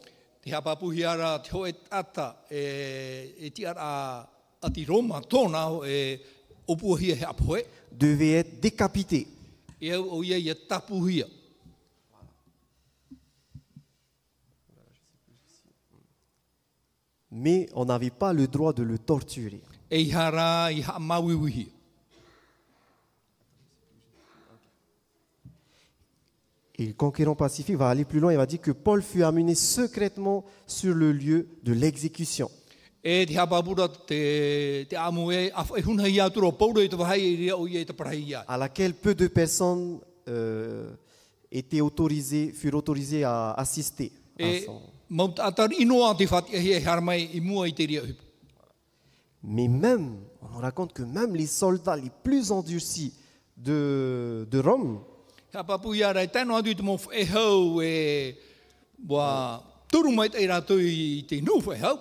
Devait 7.93 8.33
être 8.33 8.61
décapité. 8.61 9.27
Mais 17.31 17.69
on 17.75 17.85
n'avait 17.87 18.11
pas 18.11 18.33
le 18.33 18.47
droit 18.47 18.73
de 18.73 18.83
le 18.83 18.99
torturer. 18.99 19.63
E. 19.91 19.97
Et 26.79 26.87
le 26.87 26.93
conquérant 26.95 27.35
pacifique 27.35 27.77
va 27.77 27.91
aller 27.91 28.05
plus 28.05 28.21
loin, 28.21 28.33
il 28.33 28.37
va 28.37 28.47
dire 28.47 28.61
que 28.61 28.71
Paul 28.71 29.03
fut 29.03 29.23
amené 29.23 29.55
secrètement 29.55 30.45
sur 30.67 30.95
le 30.95 31.13
lieu 31.13 31.49
de 31.63 31.73
l'exécution. 31.73 32.51
E 33.05 33.27
te 33.27 33.37
hapapura 33.37 33.89
te, 33.89 34.87
te 34.89 34.97
amu 34.97 35.33
e 35.33 35.51
a 35.53 35.65
whai 35.65 35.83
huna 35.83 36.07
i 36.09 36.21
atura 36.21 36.53
pauro 36.53 36.81
i 36.81 36.89
te 36.89 36.95
wahai 36.95 37.21
i 37.33 37.37
rea 37.37 37.57
o 37.57 37.67
i 37.67 37.77
e 37.77 37.85
te 37.85 37.93
parahi 37.93 38.23
ia. 38.29 38.45
à 38.47 38.57
laquelle 38.57 38.95
peu 38.95 39.13
de 39.13 39.27
personnes 39.27 39.99
euh, 40.29 40.93
étaient 41.51 41.81
autorisées, 41.81 42.53
furent 42.53 42.77
autorisées 42.77 43.25
à 43.25 43.53
assister. 43.55 44.13
à 44.39 44.61
son-. 44.65 44.81
Mais 49.43 49.69
même, 49.69 50.17
on 50.41 50.49
nous 50.49 50.59
raconte 50.61 50.93
que 50.93 51.03
même 51.03 51.35
les 51.35 51.49
soldats 51.49 51.97
les 51.97 52.11
plus 52.23 52.51
endurcis 52.53 53.13
de, 53.57 54.47
de 54.51 54.59
Rome, 54.61 55.01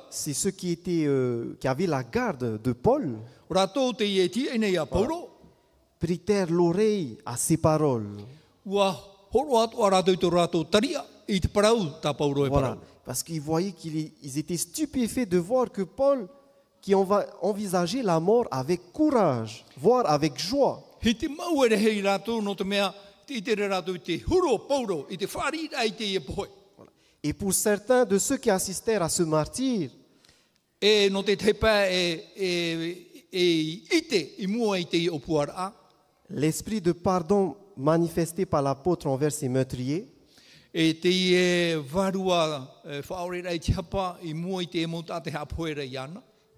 c'est 0.10 0.34
ceux 0.34 0.52
qui, 0.52 0.72
étaient, 0.72 1.04
euh, 1.06 1.56
qui 1.60 1.68
avaient 1.68 1.88
la 1.88 2.04
garde 2.04 2.62
de 2.62 2.72
Paul, 2.74 3.18
e 4.78 4.84
e 4.84 4.86
pauro. 4.86 5.30
prêtèrent 6.00 6.50
l'oreille 6.52 7.18
à 7.26 7.36
ses 7.38 7.58
paroles. 7.58 8.08
E 12.48 12.50
Voilà. 12.50 12.78
Parce 13.06 13.24
qu'ils 13.24 13.42
voyaient 13.42 13.72
qu'ils 13.74 14.12
ils 14.24 14.38
étaient 14.38 14.58
stupéfaits 14.58 15.28
de 15.30 15.38
voir 15.38 15.70
que 15.72 15.82
Paul, 15.84 16.28
qui 16.82 16.94
enva- 16.94 17.28
envisageait 17.42 18.04
la 18.04 18.20
mort 18.20 18.48
avec 18.52 18.92
courage, 18.94 19.66
voire 19.78 20.06
avec 20.10 20.38
joie, 20.40 20.82
Et 27.24 27.34
pour 27.34 27.54
certains 27.54 28.06
de 28.06 28.18
ceux 28.18 28.38
qui 28.38 28.50
assistèrent 28.50 29.04
à 29.04 29.10
ce 29.10 29.24
martyr, 29.24 29.92
E 30.82 31.12
no 31.14 31.22
te 31.22 31.36
te 31.38 31.54
pā 31.54 31.86
e, 31.94 32.24
e, 32.34 32.48
e 33.30 33.44
i 33.94 34.00
te 34.10 34.18
i 34.42 34.48
mua 34.50 34.80
i 34.82 34.86
te 34.90 34.98
i 34.98 35.10
o 35.14 35.20
puara 35.22 35.54
a. 35.54 35.74
l'esprit 36.32 36.82
de 36.82 36.92
pardon 36.92 37.56
manifesté 37.78 38.48
par 38.48 38.64
l'apôtre 38.64 39.06
envers 39.06 39.32
ses 39.32 39.48
meurtriers 39.48 40.08
E 40.74 40.98
i 41.04 41.36
e 41.36 41.84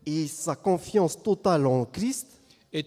et 0.06 0.28
sa 0.28 0.56
confiance 0.56 1.21
totale 1.21 1.67
en 1.67 1.84
Christ 1.84 2.28
E 2.73 2.82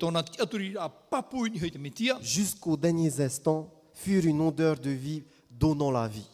jusqu'aux 2.22 2.76
derniers 2.78 3.20
instants 3.20 3.70
furent 3.92 4.26
une 4.26 4.40
odeur 4.40 4.78
de 4.78 4.90
vie 4.90 5.22
donnant 5.50 5.90
la 5.90 6.08
vie. 6.08 6.26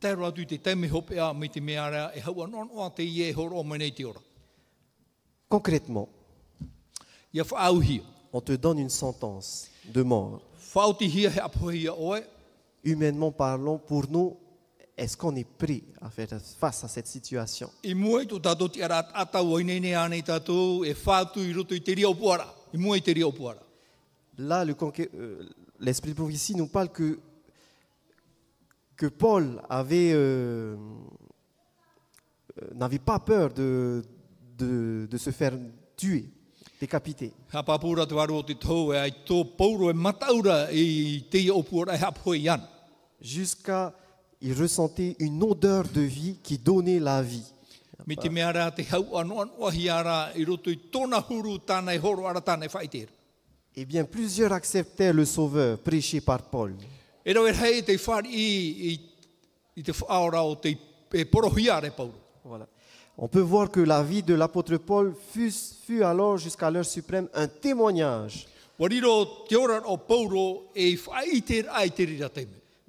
Tēro 0.00 0.24
atu 0.26 0.40
i 0.40 0.46
te 0.46 0.56
teime 0.58 0.88
hope 0.88 1.18
a 1.20 1.32
me 1.34 1.48
te 1.48 1.60
mea 1.60 1.88
rea 1.90 2.10
e 2.16 2.20
haua 2.24 2.46
non 2.48 2.70
o 2.72 2.88
te 2.90 3.02
i 3.04 3.22
e 3.22 3.32
horo 3.36 3.58
o 3.60 3.64
menei 3.64 3.92
te 3.92 4.04
ora. 4.04 4.20
Concrètement, 5.48 6.08
Ia 7.32 7.44
whaauhia. 7.44 8.02
on 8.32 8.40
te 8.40 8.52
donne 8.56 8.78
une 8.78 8.88
sentence 8.90 9.68
de 9.84 10.02
mort. 10.02 10.40
Whaoti 10.74 11.06
hia 11.08 11.30
he 11.30 11.40
apohia 11.40 11.92
oe. 11.94 12.22
Humainement 12.84 13.30
parlant, 13.32 13.76
pour 13.78 14.08
nous, 14.08 14.36
est-ce 14.96 15.16
qu'on 15.16 15.34
est 15.36 15.44
prêt 15.44 15.82
à 16.00 16.08
faire 16.08 16.28
face 16.58 16.82
à 16.84 16.88
cette 16.88 17.06
situation? 17.08 17.68
I 17.84 17.92
mua 17.94 18.22
i 18.22 18.26
tō 18.26 18.38
tātou 18.40 18.68
ti 18.72 18.80
ara 18.82 19.02
atau 19.12 19.52
o 19.52 19.58
inene 19.60 19.92
ane 19.98 20.16
i 20.16 20.22
tātou 20.24 20.84
e 20.86 20.94
whātu 20.94 21.42
i 21.44 21.52
roto 21.52 21.74
i 21.74 21.80
te 21.84 21.94
ria 21.98 22.08
o 22.08 22.14
puara. 22.14 22.46
I 22.72 22.78
mua 22.78 22.96
i 22.96 23.02
te 23.02 23.12
ria 23.12 23.26
o 23.28 23.32
puara. 23.32 23.60
Là, 24.38 24.64
le 24.64 24.72
conqué- 24.74 25.10
euh, 25.14 25.48
l'Esprit 25.78 26.10
de 26.12 26.16
prophétie 26.16 26.54
nous 26.54 26.68
parle 26.68 26.88
que, 26.90 27.18
que 29.00 29.06
Paul 29.06 29.62
avait, 29.70 30.12
euh, 30.12 30.76
euh, 32.60 32.66
n'avait 32.74 32.98
pas 32.98 33.18
peur 33.18 33.50
de, 33.50 34.02
de, 34.58 35.08
de 35.10 35.16
se 35.16 35.30
faire 35.30 35.54
tuer, 35.96 36.28
décapiter. 36.78 37.32
Jusqu'à, 43.22 43.94
il 44.42 44.52
ressentait 44.52 45.16
une 45.18 45.42
odeur 45.42 45.84
de 45.88 46.02
vie 46.02 46.36
qui 46.42 46.58
donnait 46.58 47.00
la 47.00 47.22
vie. 47.22 47.50
Eh 53.76 53.86
bien, 53.86 54.04
plusieurs 54.04 54.52
acceptèrent 54.52 55.14
le 55.14 55.24
Sauveur 55.24 55.78
prêché 55.78 56.20
par 56.20 56.42
Paul. 56.50 56.74
Rau 57.26 57.46
hei 57.46 57.82
te 57.82 57.96
whari 58.06 58.28
i, 58.28 58.92
i, 58.92 59.00
i 59.76 59.82
te 59.82 59.92
whaora 59.92 60.42
o 60.42 60.56
te 60.56 60.76
e 61.12 61.24
porohia 61.26 61.80
re 61.80 61.90
pauro. 61.90 62.14
Voilà. 62.44 62.66
On 63.16 63.28
peut 63.28 63.42
voir 63.42 63.70
que 63.70 63.80
la 63.80 64.02
vie 64.02 64.22
de 64.22 64.34
l'apôtre 64.34 64.78
Paul 64.78 65.14
fut, 65.32 65.52
fut 65.84 66.02
alors 66.02 66.38
jusqu'à 66.38 66.70
l'heure 66.70 66.86
suprême 66.86 67.28
un 67.34 67.48
témoignage 67.48 68.46
e 68.80 68.88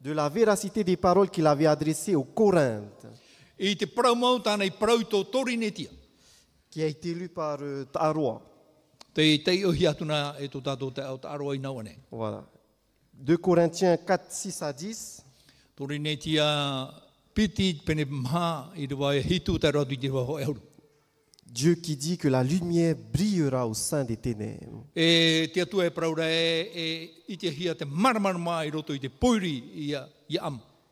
de 0.03 0.11
la 0.13 0.29
véracité 0.29 0.83
des 0.85 0.95
paroles 0.97 1.29
qu'il 1.29 1.45
avait 1.45 1.65
adressées 1.65 2.15
aux 2.15 2.23
Corinthes, 2.23 3.07
qui 6.69 6.81
a 6.81 6.87
été 6.87 7.13
lu 7.13 7.27
par 7.27 7.57
euh, 7.61 7.83
e. 7.83 8.39
Voilà. 12.09 12.45
2 13.21 13.37
Corinthiens 13.37 13.97
4, 13.97 14.25
6 14.29 14.61
à 14.63 14.73
10. 14.73 15.23
Torinetia 15.75 16.89
piti 17.33 17.79
pene 17.85 18.05
mha 18.05 18.71
i 18.75 18.87
te 18.87 18.93
wai 18.97 19.21
hitu 19.21 19.57
te 19.59 19.71
ratu 19.71 19.93
i 19.93 19.97
te 19.97 20.09
waho 20.09 20.39
e 20.39 20.45
huru. 20.45 20.59
Dieu 21.45 21.75
qui 21.75 21.97
dit 21.97 22.17
que 22.17 22.29
la 22.29 22.43
lumière 22.43 22.95
brillera 22.95 23.67
au 23.67 23.73
sein 23.73 24.05
des 24.05 24.15
ténèbres. 24.15 24.85
E 24.95 25.51
e 25.53 25.57
e, 30.29 30.39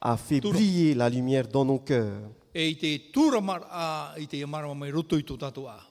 a, 0.02 0.18
fait 0.18 0.42
briller 0.42 0.94
la 0.96 1.10
lumière 1.10 1.48
dans 1.48 1.66
nos 1.66 1.80
cœurs 1.80 2.30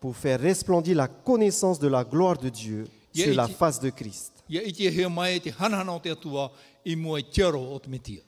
pour 0.01 0.16
faire 0.16 0.40
resplendir 0.40 0.96
la 0.96 1.09
connaissance 1.09 1.79
de 1.79 1.88
la 1.88 2.05
gloire 2.05 2.37
de 2.37 2.48
Dieu 2.48 2.85
sur 3.14 3.35
la 3.35 3.48
face 3.48 3.81
de 3.81 3.90
Christ. 3.90 4.38
Ia 4.49 4.63
i 4.63 4.73
te 4.73 4.91
hea 4.91 5.09
mai 5.09 5.41
te 5.41 5.51
hanahana 5.51 5.93
o 5.95 6.01
te 6.01 6.11
atua 6.11 6.51
i 6.85 6.97
mua 6.97 7.19
i 7.21 7.23
tiaro 7.31 7.61
o 7.75 7.79
te 7.79 7.89
metia. 7.91 8.23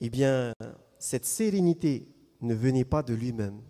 Eh 0.00 0.08
bien, 0.10 0.52
cette 0.98 1.24
sérénité 1.24 2.06
ne 2.40 2.54
venait 2.54 2.84
pas 2.84 3.02
de 3.02 3.14
lui-même, 3.14 3.60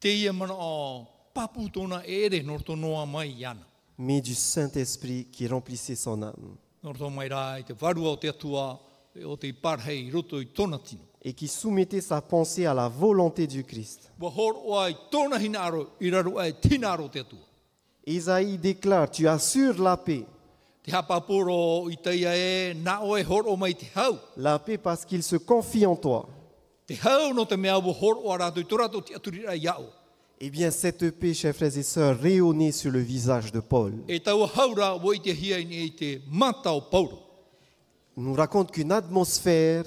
Te 0.00 0.08
ia 0.08 0.32
mana 0.32 0.52
o 0.54 1.06
papu 1.32 1.68
tōna 1.72 2.02
ere 2.06 2.42
nor 2.42 2.60
tō 2.60 2.76
noa 2.76 3.06
mai 3.06 3.28
i 3.38 3.44
ana. 3.44 3.66
mais 3.96 4.20
du 4.20 4.34
Saint-Esprit 4.34 5.26
qui 5.32 5.46
remplissait 5.46 5.94
son 5.96 6.20
âme. 6.22 6.56
Nō 6.82 6.92
tō 6.98 7.08
mai 7.10 7.28
rā 7.28 7.60
i 7.60 7.64
te 7.64 7.72
varua 7.72 8.10
o 8.12 8.16
te 8.16 8.28
atua 8.28 8.78
o 9.24 9.36
te 9.36 9.52
parhei 9.52 10.10
roto 10.10 10.40
i 10.40 10.46
tōna 10.46 10.78
tino. 10.82 11.02
et 11.22 11.32
qui 11.32 11.48
soumettait 11.48 12.02
sa 12.02 12.20
pensée 12.20 12.66
à 12.66 12.74
la 12.74 12.86
volonté 12.88 13.46
du 13.46 13.64
Christ. 13.64 14.10
Isaïe 18.06 18.58
déclare, 18.58 19.10
tu 19.10 19.26
assures 19.26 19.82
la 19.82 19.96
paix. 19.96 20.24
E 20.86 20.90
e. 20.90 22.74
La 24.36 24.58
paix 24.58 24.78
parce 24.78 25.04
qu'il 25.04 25.22
se 25.22 25.36
confie 25.36 25.86
en 25.86 25.96
toi. 25.96 26.28
Eh 30.40 30.50
bien, 30.50 30.70
cette 30.70 31.10
paix, 31.12 31.32
chers 31.32 31.54
frères 31.56 31.78
et 31.78 31.82
sœurs, 31.82 32.18
rayonnait 32.20 32.72
sur 32.72 32.90
le 32.90 32.98
visage 32.98 33.50
de 33.50 33.60
Paul. 33.60 33.94
E 34.08 34.18
tau 34.20 34.44
haura 34.44 34.96
wo 35.00 35.14
i 35.14 35.20
te 35.22 35.32
hia 35.32 35.62
ni 35.64 35.86
i 35.86 35.90
te 35.96 36.20
mata 36.28 36.74
o 36.74 36.82
Paulo. 36.82 37.20
nous 38.16 38.34
raconte 38.34 38.70
qu'une 38.70 38.92
atmosphère 38.92 39.84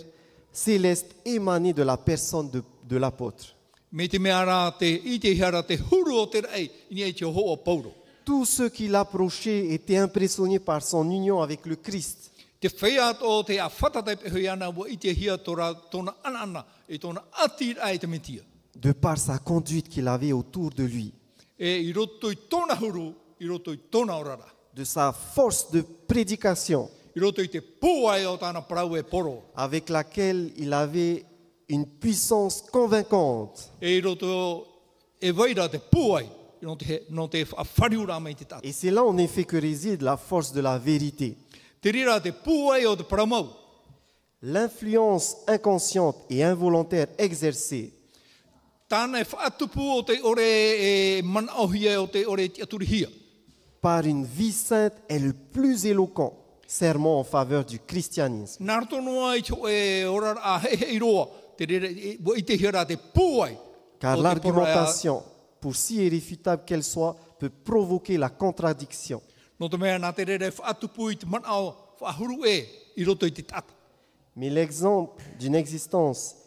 céleste 0.51 1.15
émanait 1.25 1.73
de 1.73 1.83
la 1.83 1.97
personne 1.97 2.49
de, 2.49 2.63
de 2.83 2.97
l'apôtre. 2.97 3.53
Tous 8.27 8.43
ceux 8.43 8.67
qui 8.67 8.89
l'approchaient 8.89 9.71
étaient 9.71 9.95
impressionnés 9.95 10.59
par 10.59 10.81
son 10.81 11.09
union 11.09 11.41
avec 11.41 11.65
le 11.65 11.77
Christ. 11.77 12.33
E 12.61 12.67
de 18.75 18.91
par 18.91 19.17
sa 19.17 19.37
conduite 19.37 19.87
qu'il 19.87 20.09
avait 20.09 20.33
autour 20.33 20.71
de 20.71 20.83
lui, 20.83 21.13
E 21.57 21.93
de 24.75 24.83
sa 24.83 25.13
force 25.13 25.71
de 25.71 25.85
prédication. 26.05 26.89
E 27.15 27.21
avec 29.55 29.87
laquelle 29.87 30.51
il 30.57 30.73
avait 30.73 31.23
une 31.69 31.85
puissance 31.85 32.61
convaincante. 32.61 33.71
Et 38.63 38.71
c'est 38.71 38.91
là 38.91 39.03
en 39.03 39.17
effet 39.17 39.43
que 39.43 39.57
réside 39.57 40.01
la 40.01 40.17
force 40.17 40.51
de 40.51 40.61
la 40.61 40.77
vérité. 40.77 41.37
L'influence 44.41 45.37
inconsciente 45.47 46.17
et 46.29 46.43
involontaire 46.43 47.07
exercée 47.17 47.93
e 53.03 53.07
par 53.81 54.05
une 54.05 54.25
vie 54.25 54.51
sainte 54.51 54.93
est 55.09 55.19
le 55.19 55.33
plus 55.33 55.85
éloquent 55.85 56.33
serment 56.65 57.19
en 57.19 57.23
faveur 57.23 57.63
du 57.65 57.79
christianisme. 57.79 58.63
E. 58.63 58.67
Car 63.99 64.17
l'argumentation, 64.17 65.23
pour 65.67 65.75
si 65.75 65.95
irréfutable 65.95 66.63
qu'elle 66.65 66.81
soit, 66.81 67.17
peut 67.39 67.49
provoquer 67.49 68.17
la 68.17 68.29
contradiction. 68.29 69.21
Mais 74.37 74.49
l'exemple 74.49 75.21
d'une 75.37 75.55
existence 75.55 76.37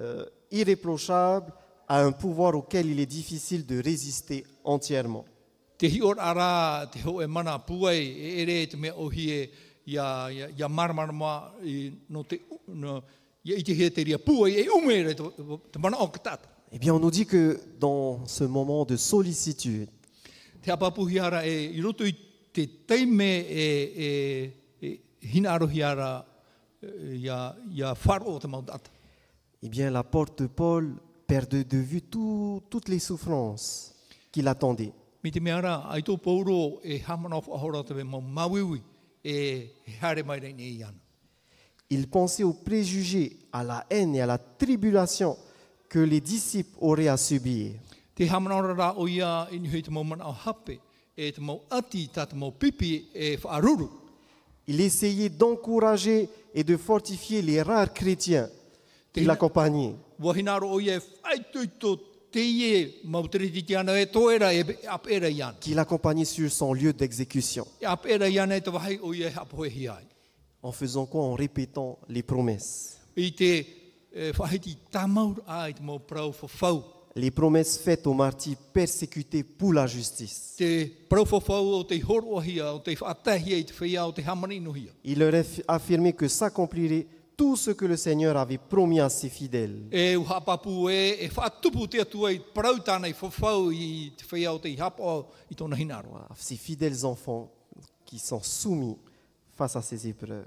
euh, 0.00 0.26
irréprochable 0.50 1.52
a 1.86 2.02
un 2.02 2.10
pouvoir 2.10 2.56
auquel 2.56 2.86
il 2.90 2.98
est 2.98 3.06
difficile 3.06 3.64
de 3.64 3.80
résister 3.80 4.44
entièrement. 4.64 5.24
Eh 16.76 16.78
bien, 16.80 16.92
on 16.92 16.98
nous 16.98 17.10
dit 17.12 17.24
que 17.24 17.60
dans 17.78 18.26
ce 18.26 18.42
moment 18.42 18.84
de 18.84 18.96
sollicitude, 18.96 19.88
Te 20.60 20.70
apapuhi 20.72 21.18
ara 21.20 21.42
e 21.46 21.52
i 21.76 21.80
roto 21.84 22.06
i 22.08 22.14
te 22.50 22.64
teime 22.88 23.26
e, 23.46 23.64
e, 23.94 24.06
e 24.80 25.00
hina 25.20 25.52
arohi 25.52 25.82
ara 25.84 26.24
ia, 27.12 27.54
ia 27.70 27.92
wharo 27.94 28.32
o 28.34 28.38
te 28.40 28.48
mautata. 28.48 28.90
eh 29.62 29.68
bien, 29.68 29.90
l'apôtre 29.90 30.46
Paul 30.48 30.96
perdait 31.26 31.64
de 31.64 31.76
vue 31.76 32.00
tout- 32.00 32.62
toutes 32.70 32.88
les 32.88 32.98
souffrances 32.98 33.94
qu'il 34.32 34.48
attendait. 34.48 34.92
Mi 35.22 35.30
te 35.30 35.38
mea 35.38 35.58
ara, 35.58 35.86
ai 35.92 36.00
tō 36.00 36.16
pauro 36.18 36.80
e 36.82 36.98
hamana 37.06 37.36
o 37.36 37.42
whahora 37.46 37.84
te 37.84 37.92
me 37.94 38.02
mau 38.02 38.22
mawiwi 38.22 38.82
e 39.22 39.70
he 39.86 39.92
hare 40.00 40.22
mai 40.24 40.40
rei 40.40 40.54
nei 40.54 40.82
ana. 40.82 40.96
Il 41.90 42.08
pensait 42.08 42.42
aux 42.42 42.54
préjugés, 42.54 43.36
à 43.52 43.62
la 43.62 43.84
haine 43.90 44.14
et 44.16 44.22
à 44.22 44.26
la 44.26 44.38
tribulation 44.38 45.36
que 45.94 46.00
les 46.00 46.20
disciples 46.20 46.76
auraient 46.80 47.06
à 47.06 47.16
subir. 47.16 47.70
E 48.18 48.24
e. 53.06 53.88
Il 54.66 54.80
essayait 54.80 55.28
d'encourager 55.28 56.28
et 56.52 56.64
de 56.64 56.76
fortifier 56.76 57.42
les 57.42 57.62
rares 57.62 57.94
chrétiens 57.94 58.48
qui 59.12 59.20
l'accompagnaient. 59.20 59.94
E 60.18 60.34
qui 65.60 65.74
l'accompagnait 65.74 66.24
sur 66.24 66.50
son 66.50 66.72
lieu 66.72 66.92
d'exécution. 66.92 67.68
En 70.60 70.72
faisant 70.72 71.06
quoi? 71.06 71.22
En 71.22 71.34
répétant 71.34 72.00
les 72.08 72.24
promesses. 72.24 72.98
E, 74.14 74.32
whawhau. 74.38 74.48
Les 77.16 77.30
promesses 77.30 77.78
faites 77.78 78.06
aux 78.08 78.14
martyrs 78.14 78.56
persécutés 78.72 79.44
pour 79.44 79.72
la 79.72 79.86
justice. 79.86 80.54
Il 85.04 85.20
leur 85.20 85.32
aff- 85.32 85.62
affirmait 85.68 86.12
que 86.12 86.26
s'accomplirait 86.26 87.06
tout 87.36 87.56
ce 87.56 87.70
que 87.72 87.84
le 87.84 87.96
Seigneur 87.96 88.36
avait 88.36 88.58
promis 88.58 89.00
à 89.00 89.08
ses 89.08 89.28
fidèles. 89.28 89.88
E 89.92 90.16
e, 90.16 90.24
ses 96.36 96.56
fidèles 96.56 97.04
enfants 97.04 97.48
qui 98.04 98.18
sont 98.18 98.42
soumis 98.42 98.96
face 99.56 99.76
à 99.76 99.82
ces 99.82 100.08
épreuves. 100.08 100.46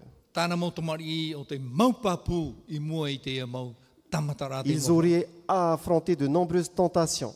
Ils 4.65 4.91
auraient 4.91 5.27
à 5.47 5.73
affronter 5.73 6.15
de 6.15 6.27
nombreuses 6.27 6.71
tentations. 6.73 7.33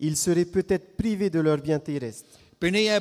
Ils 0.00 0.16
seraient 0.16 0.44
peut-être 0.44 0.96
privés 0.96 1.30
de 1.30 1.40
leurs 1.40 1.60
biens 1.60 1.78
terrestres. 1.80 2.38
Pene 2.58 2.76
e. 2.76 3.00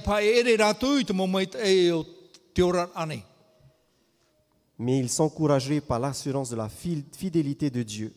Mais 4.80 5.00
ils 5.00 5.10
s'encourageraient 5.10 5.82
par 5.82 6.00
l'assurance 6.00 6.52
de 6.52 6.56
la 6.56 6.70
fidélité 6.70 7.70
de 7.72 7.82
Dieu. 7.84 8.14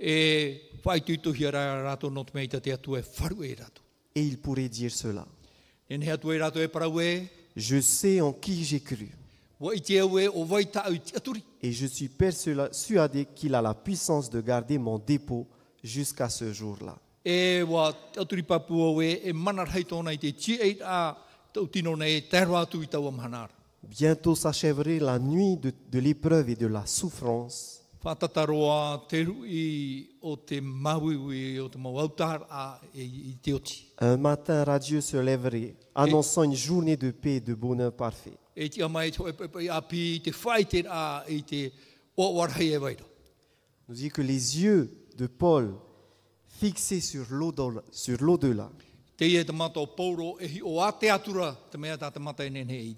E 0.00 0.04
e. 0.04 0.72
Et 4.14 4.22
ils 4.22 4.38
pourraient 4.38 4.68
dire 4.68 4.90
cela. 4.90 5.26
Je 7.54 7.80
sais 7.80 8.20
en 8.20 8.32
qui 8.32 8.64
j'ai 8.64 8.80
cru. 8.80 9.10
Et 11.62 11.72
je 11.72 11.86
suis 11.86 12.08
persuadé 12.08 13.26
qu'il 13.34 13.54
a 13.54 13.62
la 13.62 13.74
puissance 13.74 14.30
de 14.30 14.40
garder 14.40 14.78
mon 14.78 14.98
dépôt 14.98 15.46
jusqu'à 15.82 16.28
ce 16.28 16.52
jour-là. 16.52 16.96
E 17.24 17.62
e, 17.62 19.32
manar 19.32 19.68
hei 19.70 19.84
tōna 19.86 20.10
i 20.12 20.18
te 20.18 20.32
G8 20.34 20.80
a 20.82 21.16
tau 21.54 21.68
tino 21.70 21.94
nei 21.94 22.24
te 22.26 22.40
aro 22.40 22.56
atu 22.58 22.82
i 22.82 22.88
tau 22.90 23.06
amhanara. 23.06 23.54
Bientôt 23.82 24.34
s'achèverait 24.34 24.98
la 24.98 25.18
nuit 25.18 25.56
de, 25.56 25.72
de 25.90 25.98
l'épreuve 26.00 26.50
et 26.50 26.56
de 26.56 26.66
la 26.66 26.84
souffrance. 26.86 27.81
Un 34.00 34.16
matin 34.16 34.64
radieux 34.64 35.00
se 35.00 35.16
lèverait, 35.16 35.74
annonçant 35.94 36.42
une 36.44 36.54
journée 36.56 36.96
de 36.96 37.10
paix 37.12 37.36
et 37.36 37.40
de 37.40 37.54
bonheur 37.54 37.92
parfait. 37.92 38.36
Nous 43.88 43.94
dit 43.94 44.10
que 44.10 44.22
les 44.22 44.60
yeux 44.62 44.90
de 45.16 45.26
Paul, 45.26 45.74
fixés 46.60 47.00
sur 47.00 47.26
l'au- 47.30 47.52
sur 47.90 48.18
l'au-delà, 48.20 48.70
e 48.70 49.24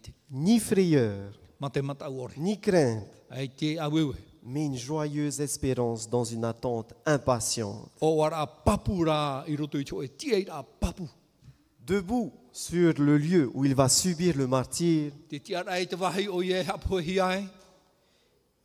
e 0.06 0.12
ni 0.30 0.58
frayeur, 0.58 1.32
ni 2.38 2.58
crainte. 2.58 3.06
Mais 4.44 4.66
une 4.66 4.76
joyeuse 4.76 5.40
espérance 5.40 6.08
dans 6.08 6.24
une 6.24 6.44
attente 6.44 6.92
impatiente. 7.06 7.90
Papu. 10.80 11.04
Debout 11.86 12.32
sur 12.52 12.94
le 12.98 13.18
lieu 13.18 13.50
où 13.54 13.64
il 13.64 13.74
va 13.74 13.88
subir 13.88 14.36
le 14.36 14.46
martyr, 14.46 15.12
e 15.32 15.40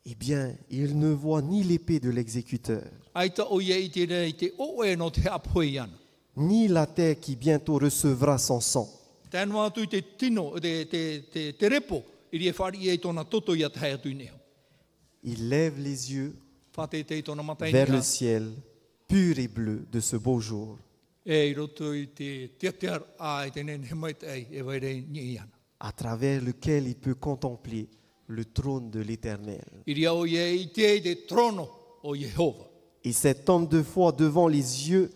eh 0.05 0.15
bien, 0.15 0.55
il 0.69 0.97
ne 0.97 1.11
voit 1.11 1.41
ni 1.41 1.63
l'épée 1.63 1.99
de 1.99 2.09
l'exécuteur, 2.09 2.83
e 3.15 3.29
ni 6.37 6.67
la 6.67 6.85
terre 6.85 7.19
qui 7.19 7.35
bientôt 7.35 7.79
recevra 7.79 8.37
son 8.37 8.61
sang. 8.61 8.87
Il 15.23 15.49
lève 15.49 15.79
les 15.79 16.13
yeux 16.13 16.35
vers 17.59 17.91
le 17.91 18.01
ciel 18.01 18.51
pur 19.07 19.39
et 19.39 19.47
bleu 19.47 19.85
de 19.91 19.99
ce 19.99 20.15
beau 20.15 20.39
jour. 20.39 20.77
E 21.27 21.53
à 25.81 25.91
travers 25.91 26.41
lequel 26.41 26.87
il 26.87 26.95
peut 26.95 27.15
contempler 27.15 27.87
le 28.27 28.45
trône 28.45 28.89
de 28.89 28.99
l'Éternel. 29.01 29.65
Et 33.03 33.11
cet 33.13 33.49
homme 33.49 33.67
de 33.67 33.81
foi 33.83 34.11
devant 34.11 34.47
les 34.47 34.89
yeux, 34.89 35.09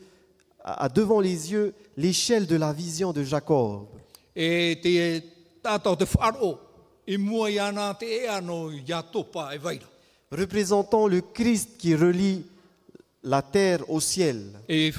a 0.64 0.90
devant 0.90 1.20
les 1.20 1.52
yeux 1.52 1.74
l'échelle 1.98 2.48
de 2.48 2.56
la 2.56 2.74
vision 2.74 3.14
de 3.14 3.24
Jacob. 3.24 3.88
E 4.36 4.76
e 10.34 10.40
e 10.40 10.40
e 10.40 10.40
représentant 10.40 11.08
le 11.08 11.22
Christ 11.22 11.78
qui 11.78 11.96
relie 11.96 12.44
la 13.22 13.42
terre 13.42 13.84
au 13.88 14.00
ciel. 14.00 14.52
E 14.68 14.88
e 14.88 14.92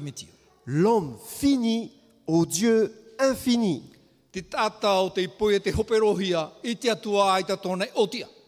mitia. 0.00 0.28
L'homme 0.64 1.16
fini 1.24 1.92
au 2.26 2.44
Dieu 2.44 2.92
infini. 3.18 3.82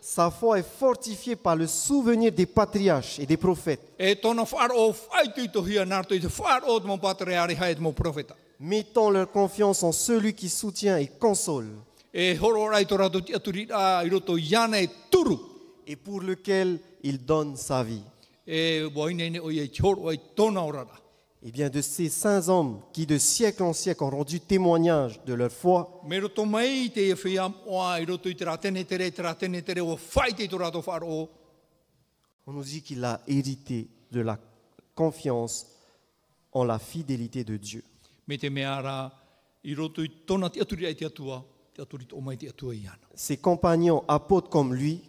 Sa 0.00 0.30
foi 0.30 0.58
est 0.58 0.78
fortifiée 0.78 1.36
par 1.36 1.56
le 1.56 1.66
souvenir 1.66 2.32
des 2.32 2.46
patriarches 2.46 3.18
et 3.18 3.26
des 3.26 3.36
prophètes, 3.36 3.80
Mettant 8.60 9.10
leur 9.10 9.30
confiance 9.30 9.82
en 9.82 9.92
celui 9.92 10.34
qui 10.34 10.48
soutient 10.48 10.98
et 10.98 11.06
console, 11.06 11.68
E 12.14 12.34
e 12.34 12.38
et 15.86 15.96
pour 15.96 16.20
lequel 16.20 16.80
il 17.02 17.24
donne 17.24 17.56
sa 17.56 17.82
vie. 17.84 18.02
E. 18.48 18.88
Eh 21.40 21.52
bien, 21.52 21.70
de 21.70 21.80
ces 21.80 22.08
saints 22.08 22.48
hommes 22.48 22.80
qui, 22.92 23.06
de 23.06 23.16
siècle 23.18 23.62
en 23.62 23.72
siècle, 23.72 24.02
ont 24.02 24.10
rendu 24.10 24.40
témoignage 24.40 25.20
de 25.24 25.34
leur 25.34 25.52
foi, 25.52 26.02
on 32.46 32.52
nous 32.52 32.64
dit 32.64 32.82
qu'il 32.82 33.04
a 33.04 33.20
hérité 33.28 33.88
de 34.10 34.20
la 34.20 34.38
confiance 34.94 35.66
en 36.52 36.64
la 36.64 36.78
fidélité 36.78 37.44
de 37.44 37.56
Dieu. 37.56 37.84
Ses 43.14 43.36
compagnons 43.36 44.04
apôtres 44.08 44.48
comme 44.50 44.74
lui, 44.74 45.02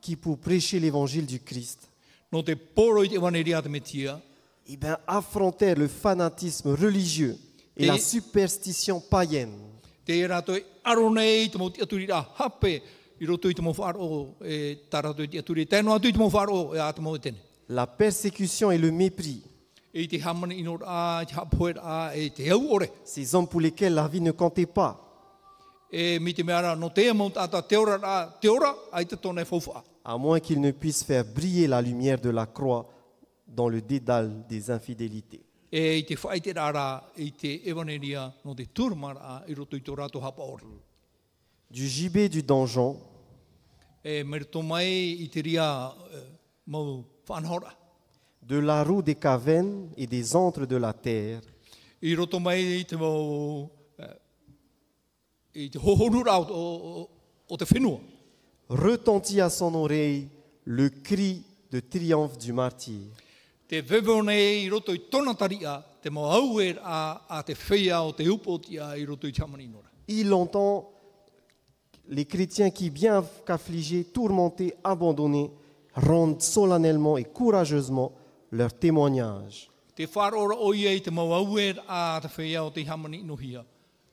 qui 0.00 0.16
pour 0.16 0.38
prêcher 0.38 0.80
l'évangile 0.80 1.26
du 1.26 1.40
Christ, 1.40 1.90
eh 4.66 4.76
bien, 4.76 4.98
affrontèrent 5.06 5.78
le 5.78 5.88
fanatisme 5.88 6.70
religieux 6.74 7.36
et 7.76 7.86
la 7.86 7.98
superstition 7.98 9.00
païenne. 9.00 9.58
La 17.68 17.86
persécution 17.86 18.70
et 18.70 18.78
le 18.78 18.90
mépris, 18.90 19.42
E 19.96 20.08
e 20.08 20.18
ces 23.04 23.34
hommes 23.34 23.46
pour 23.46 23.60
lesquels 23.60 23.94
la 23.94 24.08
vie 24.08 24.20
ne 24.20 24.32
comptait 24.32 24.66
pas, 24.66 25.00
E 25.92 26.18
à 30.04 30.18
moins 30.18 30.40
qu'ils 30.40 30.60
ne 30.60 30.72
puissent 30.72 31.04
faire 31.04 31.24
briller 31.24 31.68
la 31.68 31.80
lumière 31.80 32.20
de 32.20 32.30
la 32.30 32.46
croix 32.46 32.88
dans 33.46 33.68
le 33.68 33.80
dédale 33.80 34.44
des 34.48 34.72
infidélités. 34.72 35.44
E. 35.72 36.02
Du 41.70 41.86
gibet 41.86 42.28
du 42.28 42.42
donjon, 42.42 42.98
de 48.46 48.58
la 48.58 48.84
roue 48.84 49.02
des 49.02 49.14
cavernes 49.14 49.88
et 49.96 50.06
des 50.06 50.36
antres 50.36 50.66
de 50.66 50.76
la 50.76 50.92
terre, 50.92 51.40
retentit 58.68 59.40
à 59.40 59.48
son 59.48 59.74
oreille 59.74 60.28
le 60.64 60.88
cri 60.90 61.44
de 61.70 61.80
triomphe 61.80 62.38
du 62.38 62.52
martyr. 62.52 63.00
Il 70.06 70.32
entend 70.32 70.90
les 72.08 72.26
chrétiens 72.26 72.70
qui, 72.70 72.90
bien 72.90 73.24
qu'affligés, 73.46 74.04
tourmentés, 74.04 74.74
abandonnés, 74.84 75.50
rendent 75.94 76.42
solennellement 76.42 77.16
et 77.16 77.24
courageusement 77.24 78.12
leur 78.54 78.72
témoignage. 78.72 79.68
Te 79.94 80.06
whārora 80.10 80.56
o 80.58 80.72
ia 80.74 80.94
i 80.94 81.02
te 81.02 81.10
mau 81.10 81.32
au 81.34 81.58
e 81.58 81.72
a 81.86 82.20
te 82.22 82.30
whea 82.36 82.64
o 82.64 82.70
te 82.70 82.84
hamani 82.86 83.20
inohia, 83.22 83.64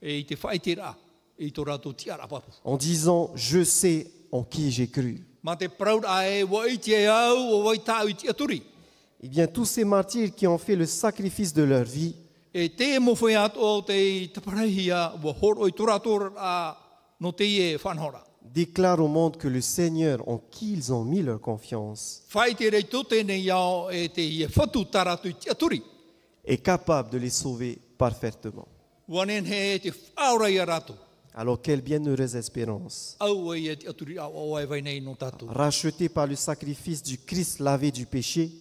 e 0.02 0.20
i 0.20 0.26
te 0.26 0.36
whaite 0.36 0.76
rā, 0.78 0.94
i 1.38 1.50
tō 1.54 1.66
rātou 1.66 1.94
tiara 1.94 2.28
papu. 2.28 2.52
en 2.64 2.78
disant 2.78 3.32
Je 3.36 3.64
sais 3.64 4.12
en 4.32 4.44
qui 4.44 4.72
j'ai 4.72 4.88
cru. 4.88 5.22
Ma 5.44 5.56
te 5.56 5.68
praud 5.68 6.06
a 6.06 6.28
e 6.30 6.44
wa 6.44 6.68
i 6.68 6.78
te 6.78 7.08
au 7.08 7.56
o 7.56 7.64
wai 7.66 7.80
tāu 7.80 8.10
i 8.10 8.16
te 8.16 8.30
aturi. 8.30 8.62
Eh 9.24 9.28
bien, 9.28 9.48
tous 9.48 9.66
ces 9.66 9.86
martyrs 9.86 10.34
qui 10.36 10.48
ont 10.48 10.58
fait 10.58 10.76
le 10.76 10.88
sacrifice 10.88 11.54
de 11.54 11.64
leur 11.64 11.84
vie, 11.84 12.16
E 12.54 12.68
te 12.68 13.00
mo 13.00 13.16
whai 13.16 13.36
ato 13.36 13.62
o 13.62 13.82
te 13.82 14.28
taparahia 14.28 15.14
wa 15.24 15.32
horo 15.42 15.70
i 15.70 15.72
tō 15.72 15.86
rātou 15.88 16.34
a 16.36 16.76
no 17.20 17.32
te 17.32 17.78
whanhora. 17.78 18.31
Déclarent 18.54 19.00
au 19.00 19.08
monde 19.08 19.38
que 19.38 19.48
le 19.48 19.62
Seigneur 19.62 20.28
en 20.28 20.38
qui 20.38 20.74
ils 20.74 20.92
ont 20.92 21.04
mis 21.04 21.22
leur 21.22 21.40
confiance 21.40 22.24
est 26.44 26.58
capable 26.58 27.10
de 27.12 27.18
les 27.18 27.30
sauver 27.30 27.80
parfaitement. 27.98 28.68
Alors, 31.34 31.62
quelle 31.62 31.82
bienheureuse 31.82 32.36
espérance. 32.36 33.18
Rachetés 35.48 36.10
par 36.10 36.28
le 36.28 36.36
sacrifice 36.36 37.02
du 37.02 37.18
Christ 37.18 37.60
lavé 37.60 37.90
du 37.92 38.06
péché, 38.06 38.52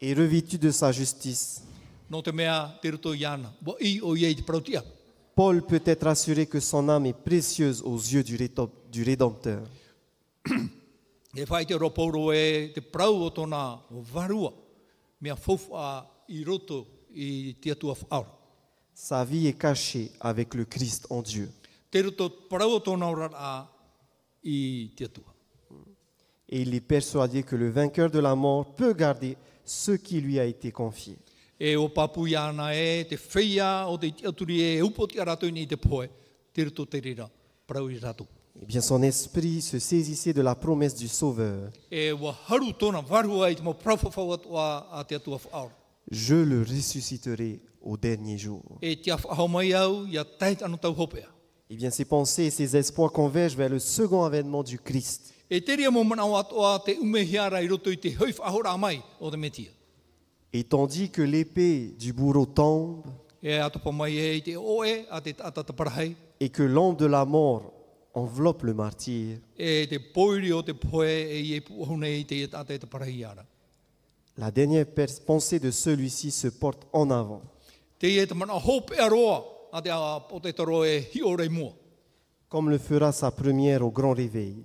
et 0.00 0.14
revêtus 0.14 0.58
de 0.58 0.70
sa 0.70 0.90
justice, 0.92 1.62
Paul 5.36 5.62
peut 5.62 5.82
être 5.84 6.06
assuré 6.08 6.46
que 6.46 6.58
son 6.60 6.88
âme 6.88 7.06
est 7.06 7.12
précieuse 7.16 7.80
aux 7.82 7.96
yeux 7.96 8.22
du 8.24 8.36
Réto- 8.36 8.70
du 8.90 9.02
Rédempteur. 9.04 9.62
E 17.10 18.22
e. 18.22 18.24
Sa 18.92 19.24
vie 19.24 19.46
est 19.46 19.56
cachée 19.58 20.10
avec 20.20 20.54
le 20.54 20.64
Christ 20.64 21.06
en 21.08 21.22
Dieu. 21.22 21.48
Et 26.48 26.62
il 26.62 26.74
est 26.74 26.80
persuadé 26.80 27.44
que 27.44 27.54
le 27.56 27.70
vainqueur 27.70 28.10
de 28.10 28.18
la 28.18 28.34
mort 28.34 28.74
peut 28.74 28.92
garder 28.92 29.36
ce 29.64 29.92
qui 29.92 30.20
lui 30.20 30.38
a 30.40 30.44
été 30.44 30.72
confié. 30.72 31.16
E 31.62 31.76
o 31.76 31.90
papu 31.90 32.26
e 32.26 33.04
te 33.04 33.18
whia 33.34 33.86
o 33.86 33.98
te 33.98 34.14
aturi 34.26 34.62
e 34.62 34.82
upo 34.82 35.06
te 35.06 35.20
arato 35.20 35.46
ni 35.50 35.66
te 35.66 35.76
poe. 35.76 36.08
Te 36.54 36.64
ruto 36.64 36.86
te 36.86 36.98
rira. 37.00 37.30
Prau 37.66 37.90
i 37.90 37.98
rato. 37.98 38.26
Eh 38.62 38.66
bien, 38.66 38.80
son 38.82 39.02
esprit 39.02 39.62
se 39.62 39.78
saisissait 39.78 40.32
de 40.32 40.42
la 40.42 40.54
promesse 40.54 40.94
du 40.94 41.08
Sauveur. 41.08 41.70
E. 41.90 42.12
Je 46.10 46.34
le 46.34 46.62
ressusciterai 46.62 47.60
au 47.80 47.96
dernier 47.96 48.38
jour. 48.38 48.62
E. 48.82 48.96
Eh 51.70 51.76
bien, 51.76 51.90
ses 51.90 52.04
pensées 52.04 52.44
et 52.44 52.50
ses 52.50 52.76
espoirs 52.76 53.12
convergent 53.12 53.56
vers 53.56 53.68
le 53.68 53.78
second 53.78 54.24
avènement 54.24 54.62
du 54.62 54.78
Christ. 54.78 55.32
Et 60.52 60.64
tandis 60.64 61.10
que 61.10 61.22
l'épée 61.22 61.94
du 61.98 62.12
bourreau 62.12 62.46
tombe 62.46 63.04
et 66.40 66.48
que 66.48 66.62
l'ombre 66.62 66.96
de 66.98 67.06
la 67.06 67.24
mort 67.24 67.72
enveloppe 68.14 68.62
le 68.64 68.74
martyr, 68.74 69.38
la 74.36 74.50
dernière 74.50 74.86
pensée 75.26 75.58
de 75.60 75.70
celui-ci 75.70 76.30
se 76.30 76.48
porte 76.48 76.86
en 76.92 77.10
avant. 77.10 77.42
E 78.02 78.06
e 78.06 78.26
comme 82.48 82.70
le 82.70 82.78
fera 82.78 83.12
sa 83.12 83.30
première 83.30 83.86
au 83.86 83.90
grand 83.92 84.12
réveil. 84.12 84.64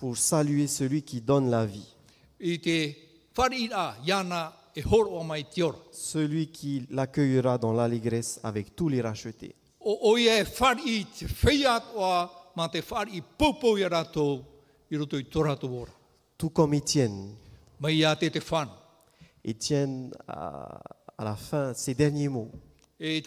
Pour 0.00 0.16
saluer 0.16 0.66
celui 0.66 1.02
qui 1.02 1.20
donne 1.20 1.50
la 1.50 1.66
vie, 1.66 1.94
e 2.40 2.56
celui 5.92 6.46
qui 6.46 6.86
l'accueillera 6.90 7.58
dans 7.58 7.74
l'allégresse 7.74 8.40
avec 8.42 8.74
tous 8.74 8.88
les 8.88 9.02
rachetés. 9.02 9.54
E. 9.78 10.44
Tout 16.38 16.50
comme 16.50 16.74
Étienne. 16.74 17.34
Étienne, 19.44 20.10
à, 20.26 20.80
à 21.18 21.24
la 21.24 21.36
fin, 21.36 21.74
ses 21.74 21.94
derniers 21.94 22.28
mots. 22.28 22.50
E. 22.98 23.20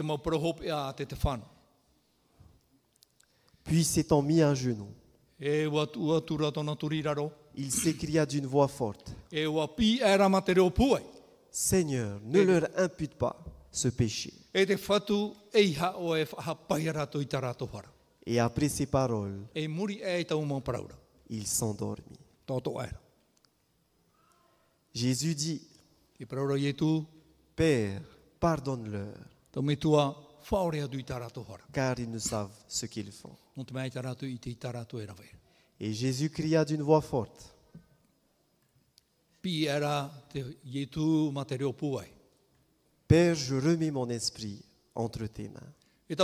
Puis 3.63 3.83
s'étant 3.83 4.21
mis 4.23 4.41
à 4.41 4.55
genoux, 4.55 4.91
E 5.45 5.69
il 7.55 7.69
s'écria 7.71 8.25
d'une 8.25 8.45
voix 8.45 8.69
forte, 8.69 9.13
E 9.29 9.45
e. 9.45 11.01
Seigneur, 11.51 12.21
ne 12.23 12.41
leur 12.41 12.69
impute 12.77 13.15
pas 13.15 13.35
ce 13.69 13.89
péché. 13.89 14.31
E 14.53 14.61
e 14.61 14.73
e. 14.73 14.77
Et 18.25 18.39
après 18.39 18.69
ces 18.69 18.85
paroles, 18.85 19.45
E 19.53 19.67
e 19.67 20.25
il 21.29 21.45
s'endormit. 21.45 22.19
Jésus 24.93 25.35
dit, 25.35 25.61
e 26.21 27.05
Père, 27.55 28.01
pardonne-leur, 28.39 29.13
car 31.71 31.99
ils 31.99 32.09
ne 32.09 32.19
savent 32.19 32.55
ce 32.67 32.85
qu'ils 32.85 33.11
font. 33.11 33.35
Et 35.79 35.93
Jésus 35.93 36.29
cria 36.29 36.65
d'une 36.65 36.81
voix 36.81 37.01
forte, 37.01 37.55
e. 39.43 40.59
Père, 43.07 43.35
je 43.35 43.55
remets 43.55 43.91
mon 43.91 44.09
esprit 44.09 44.63
entre 44.95 45.27
tes 45.27 45.49
mains. 45.49 45.73
E 46.09 46.15
e. 46.15 46.17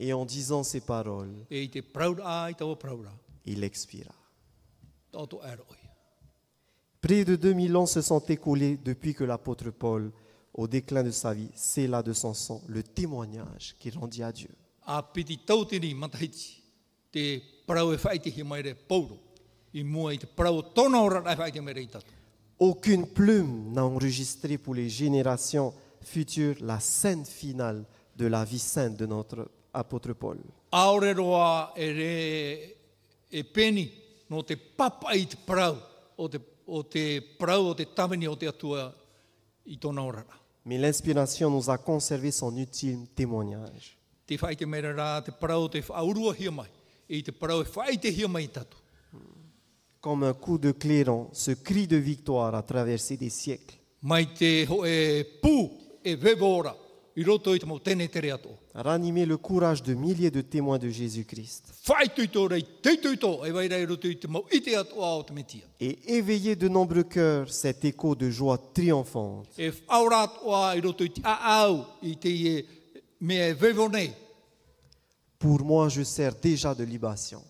Et 0.00 0.12
en 0.12 0.24
disant 0.24 0.62
ces 0.62 0.80
paroles, 0.80 1.34
il 1.50 3.64
expira. 3.64 4.14
Près 7.00 7.24
de 7.24 7.36
2000 7.36 7.76
ans 7.76 7.86
se 7.86 8.00
sont 8.00 8.20
écoulés 8.20 8.76
depuis 8.76 9.14
que 9.14 9.24
l'apôtre 9.24 9.70
Paul, 9.70 10.12
au 10.58 10.66
déclin 10.66 11.04
de 11.04 11.12
sa 11.12 11.32
vie, 11.32 11.48
scella 11.54 12.02
de 12.02 12.12
son 12.12 12.34
sang 12.34 12.60
le 12.66 12.82
témoignage 12.82 13.76
qu'il 13.78 13.96
rendit 13.96 14.24
à 14.24 14.32
Dieu. 14.32 14.50
e. 21.86 22.00
Aucune 22.58 23.06
plume 23.06 23.72
n'a 23.72 23.84
enregistré 23.84 24.58
pour 24.58 24.74
les 24.74 24.88
générations 24.88 25.72
futures 26.02 26.56
la 26.60 26.80
scène 26.80 27.24
finale 27.24 27.84
de 28.16 28.26
la 28.26 28.44
vie 28.44 28.58
sainte 28.58 28.96
de 28.96 29.06
notre 29.06 29.48
apôtre 29.72 30.12
Paul. 30.12 30.38
Mais 40.68 40.76
l'inspiration 40.76 41.50
nous 41.50 41.70
a 41.70 41.78
conservé 41.78 42.30
son 42.30 42.54
utile 42.54 43.06
témoignage. 43.14 43.96
E. 44.30 44.36
Comme 49.98 50.24
un 50.24 50.34
coup 50.34 50.58
de 50.58 50.72
clairon, 50.72 51.30
ce 51.32 51.52
cri 51.52 51.86
de 51.86 51.96
victoire 51.96 52.54
a 52.54 52.62
traversé 52.62 53.16
des 53.16 53.30
siècles. 53.30 53.78
Ranimer 58.74 59.26
le 59.26 59.36
courage 59.36 59.82
de 59.82 59.94
milliers 59.94 60.30
de 60.30 60.40
témoins 60.40 60.78
de 60.78 60.88
Jésus-Christ 60.88 61.64
et 65.80 65.98
éveiller 66.16 66.56
de 66.56 66.68
nombreux 66.68 67.04
cœurs 67.04 67.52
cet 67.52 67.84
écho 67.84 68.14
de 68.14 68.30
joie 68.30 68.58
triomphante. 68.58 69.48
E 73.20 73.52
vevo 73.54 73.88
nei. 73.88 74.12
Pour 75.38 75.64
moi, 75.64 75.88
je 75.88 76.02
sers 76.02 76.34
déjà 76.34 76.74
de 76.74 76.84
libation. 76.84 77.42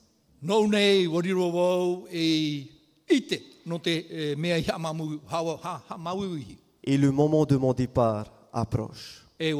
Et 6.82 6.96
le 6.96 7.10
moment 7.10 7.44
de 7.44 7.56
mon 7.56 7.72
départ 7.72 8.32
approche. 8.52 9.27
E 9.40 9.50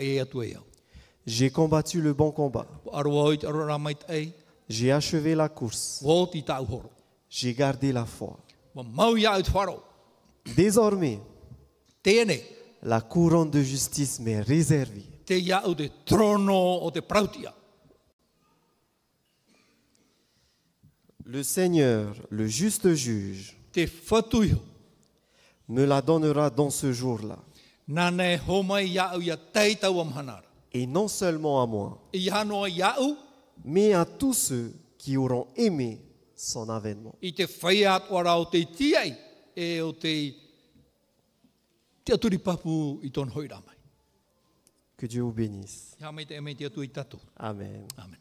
e 0.00 0.18
e. 0.20 0.56
J'ai 1.26 1.50
combattu 1.50 2.00
le 2.00 2.14
bon 2.14 2.32
combat. 2.32 2.66
J'ai 4.68 4.92
achevé 4.92 5.34
la 5.34 5.48
course. 5.48 6.02
J'ai 7.30 7.54
gardé 7.54 7.92
la 7.92 8.06
foi. 8.06 8.38
Désormais, 10.56 11.20
la 12.82 13.00
couronne 13.00 13.50
de 13.50 13.62
justice 13.62 14.18
m'est 14.20 14.40
réservée. 14.40 15.04
Le 21.24 21.42
Seigneur, 21.42 22.14
le 22.30 22.46
juste 22.46 22.94
juge, 22.94 23.54
me 25.68 25.84
la 25.84 26.00
donnera 26.00 26.48
dans 26.48 26.70
ce 26.70 26.90
jour-là. 26.92 27.38
Et 30.72 30.86
non 30.86 31.08
seulement 31.08 31.62
à 31.62 31.66
moi, 31.66 31.98
mais 33.64 33.94
à 33.94 34.04
tous 34.04 34.34
ceux 34.34 34.74
qui 34.98 35.16
auront 35.16 35.46
aimé 35.56 36.00
son 36.36 36.68
avènement. 36.68 37.14
e. 43.66 43.76
Que 44.96 45.06
Dieu 45.06 45.22
vous 45.22 45.32
bénisse. 45.32 45.96
Amen. 47.36 47.86
Amen. 47.96 48.18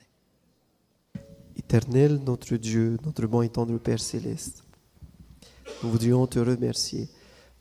Éternel, 1.55 2.19
notre 2.23 2.55
Dieu, 2.55 2.97
notre 3.03 3.25
bon 3.27 3.41
et 3.41 3.49
tendre 3.49 3.77
Père 3.79 3.99
céleste, 3.99 4.63
nous 5.83 5.89
voudrions 5.89 6.25
te 6.27 6.39
remercier 6.39 7.09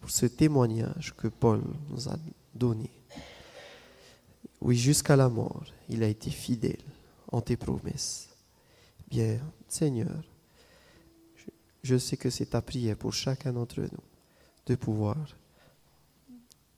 pour 0.00 0.10
ce 0.10 0.26
témoignage 0.26 1.14
que 1.16 1.28
Paul 1.28 1.62
nous 1.90 2.08
a 2.08 2.16
donné. 2.54 2.90
Oui, 4.60 4.76
jusqu'à 4.76 5.16
la 5.16 5.28
mort, 5.28 5.64
il 5.88 6.02
a 6.02 6.08
été 6.08 6.30
fidèle 6.30 6.82
en 7.30 7.40
tes 7.40 7.56
promesses. 7.56 8.28
Bien, 9.08 9.38
Seigneur, 9.68 10.22
je, 11.82 11.96
sais 11.98 12.16
que 12.16 12.30
c'est 12.30 12.46
ta 12.46 12.62
prière 12.62 12.96
pour 12.96 13.12
chacun 13.12 13.52
d'entre 13.52 13.80
nous 13.80 14.04
de 14.66 14.74
pouvoir 14.74 15.16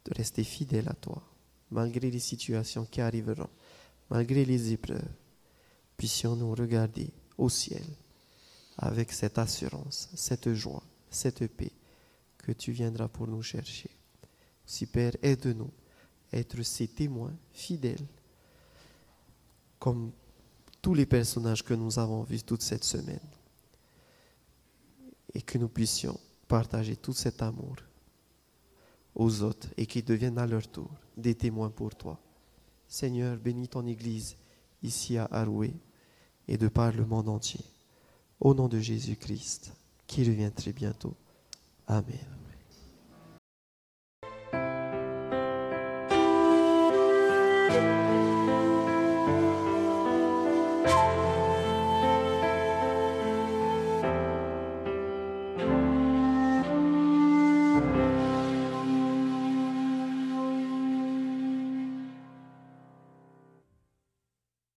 de 0.05 0.15
rester 0.15 0.45
fidèle 0.45 0.89
à 0.89 0.95
toi, 0.95 1.23
malgré 1.71 2.11
les 2.11 2.19
situations 2.19 2.85
qui 2.85 3.01
arriveront, 3.01 3.49
malgré 4.11 4.45
les 4.45 4.73
épreuves 4.73 5.03
puissions-nous 5.99 6.55
regarder 6.55 7.11
au 7.37 7.49
ciel 7.51 7.85
avec 8.79 9.13
cette 9.13 9.37
assurance, 9.37 10.09
cette 10.15 10.55
joie, 10.55 10.83
cette 11.11 11.47
paix 11.49 11.73
que 12.49 12.53
tu 12.55 12.73
viendras 12.73 13.09
pour 13.09 13.29
nous 13.29 13.43
chercher. 13.43 13.91
Si 14.65 14.87
Père, 14.87 15.13
aide-nous 15.21 15.71
à 16.33 16.39
être 16.39 16.63
ces 16.63 16.89
témoins 16.89 17.35
fidèles, 17.53 18.07
comme 19.79 20.13
tous 20.81 20.95
les 20.95 21.05
personnages 21.05 21.63
que 21.63 21.75
nous 21.75 21.99
avons 21.99 22.23
vus 22.23 22.43
toute 22.43 22.63
cette 22.63 22.85
semaine, 22.85 23.29
et 25.35 25.43
que 25.43 25.59
nous 25.59 25.69
puissions 25.69 26.19
partager 26.49 26.97
tout 26.97 27.13
cet 27.13 27.43
amour 27.43 27.77
aux 29.15 29.43
autres 29.43 29.69
et 29.77 29.85
qu'ils 29.85 30.07
deviennent 30.07 30.39
à 30.39 30.47
leur 30.47 30.67
tour 30.69 30.91
des 31.19 31.35
témoins 31.35 31.69
pour 31.69 31.95
toi. 31.95 32.19
Seigneur, 32.87 33.37
bénis 33.37 33.69
ton 33.69 33.87
Église 33.87 34.37
ici 34.83 35.19
à 35.19 35.27
Aroué 35.27 35.75
et 36.47 36.57
de 36.57 36.69
par 36.69 36.93
le 36.93 37.05
monde 37.05 37.29
entier. 37.29 37.61
Au 38.41 38.55
nom 38.55 38.69
de 38.69 38.79
Jésus-Christ, 38.79 39.75
qui 40.07 40.25
revient 40.25 40.53
très 40.55 40.73
bientôt. 40.73 41.15
Amen. 41.87 42.38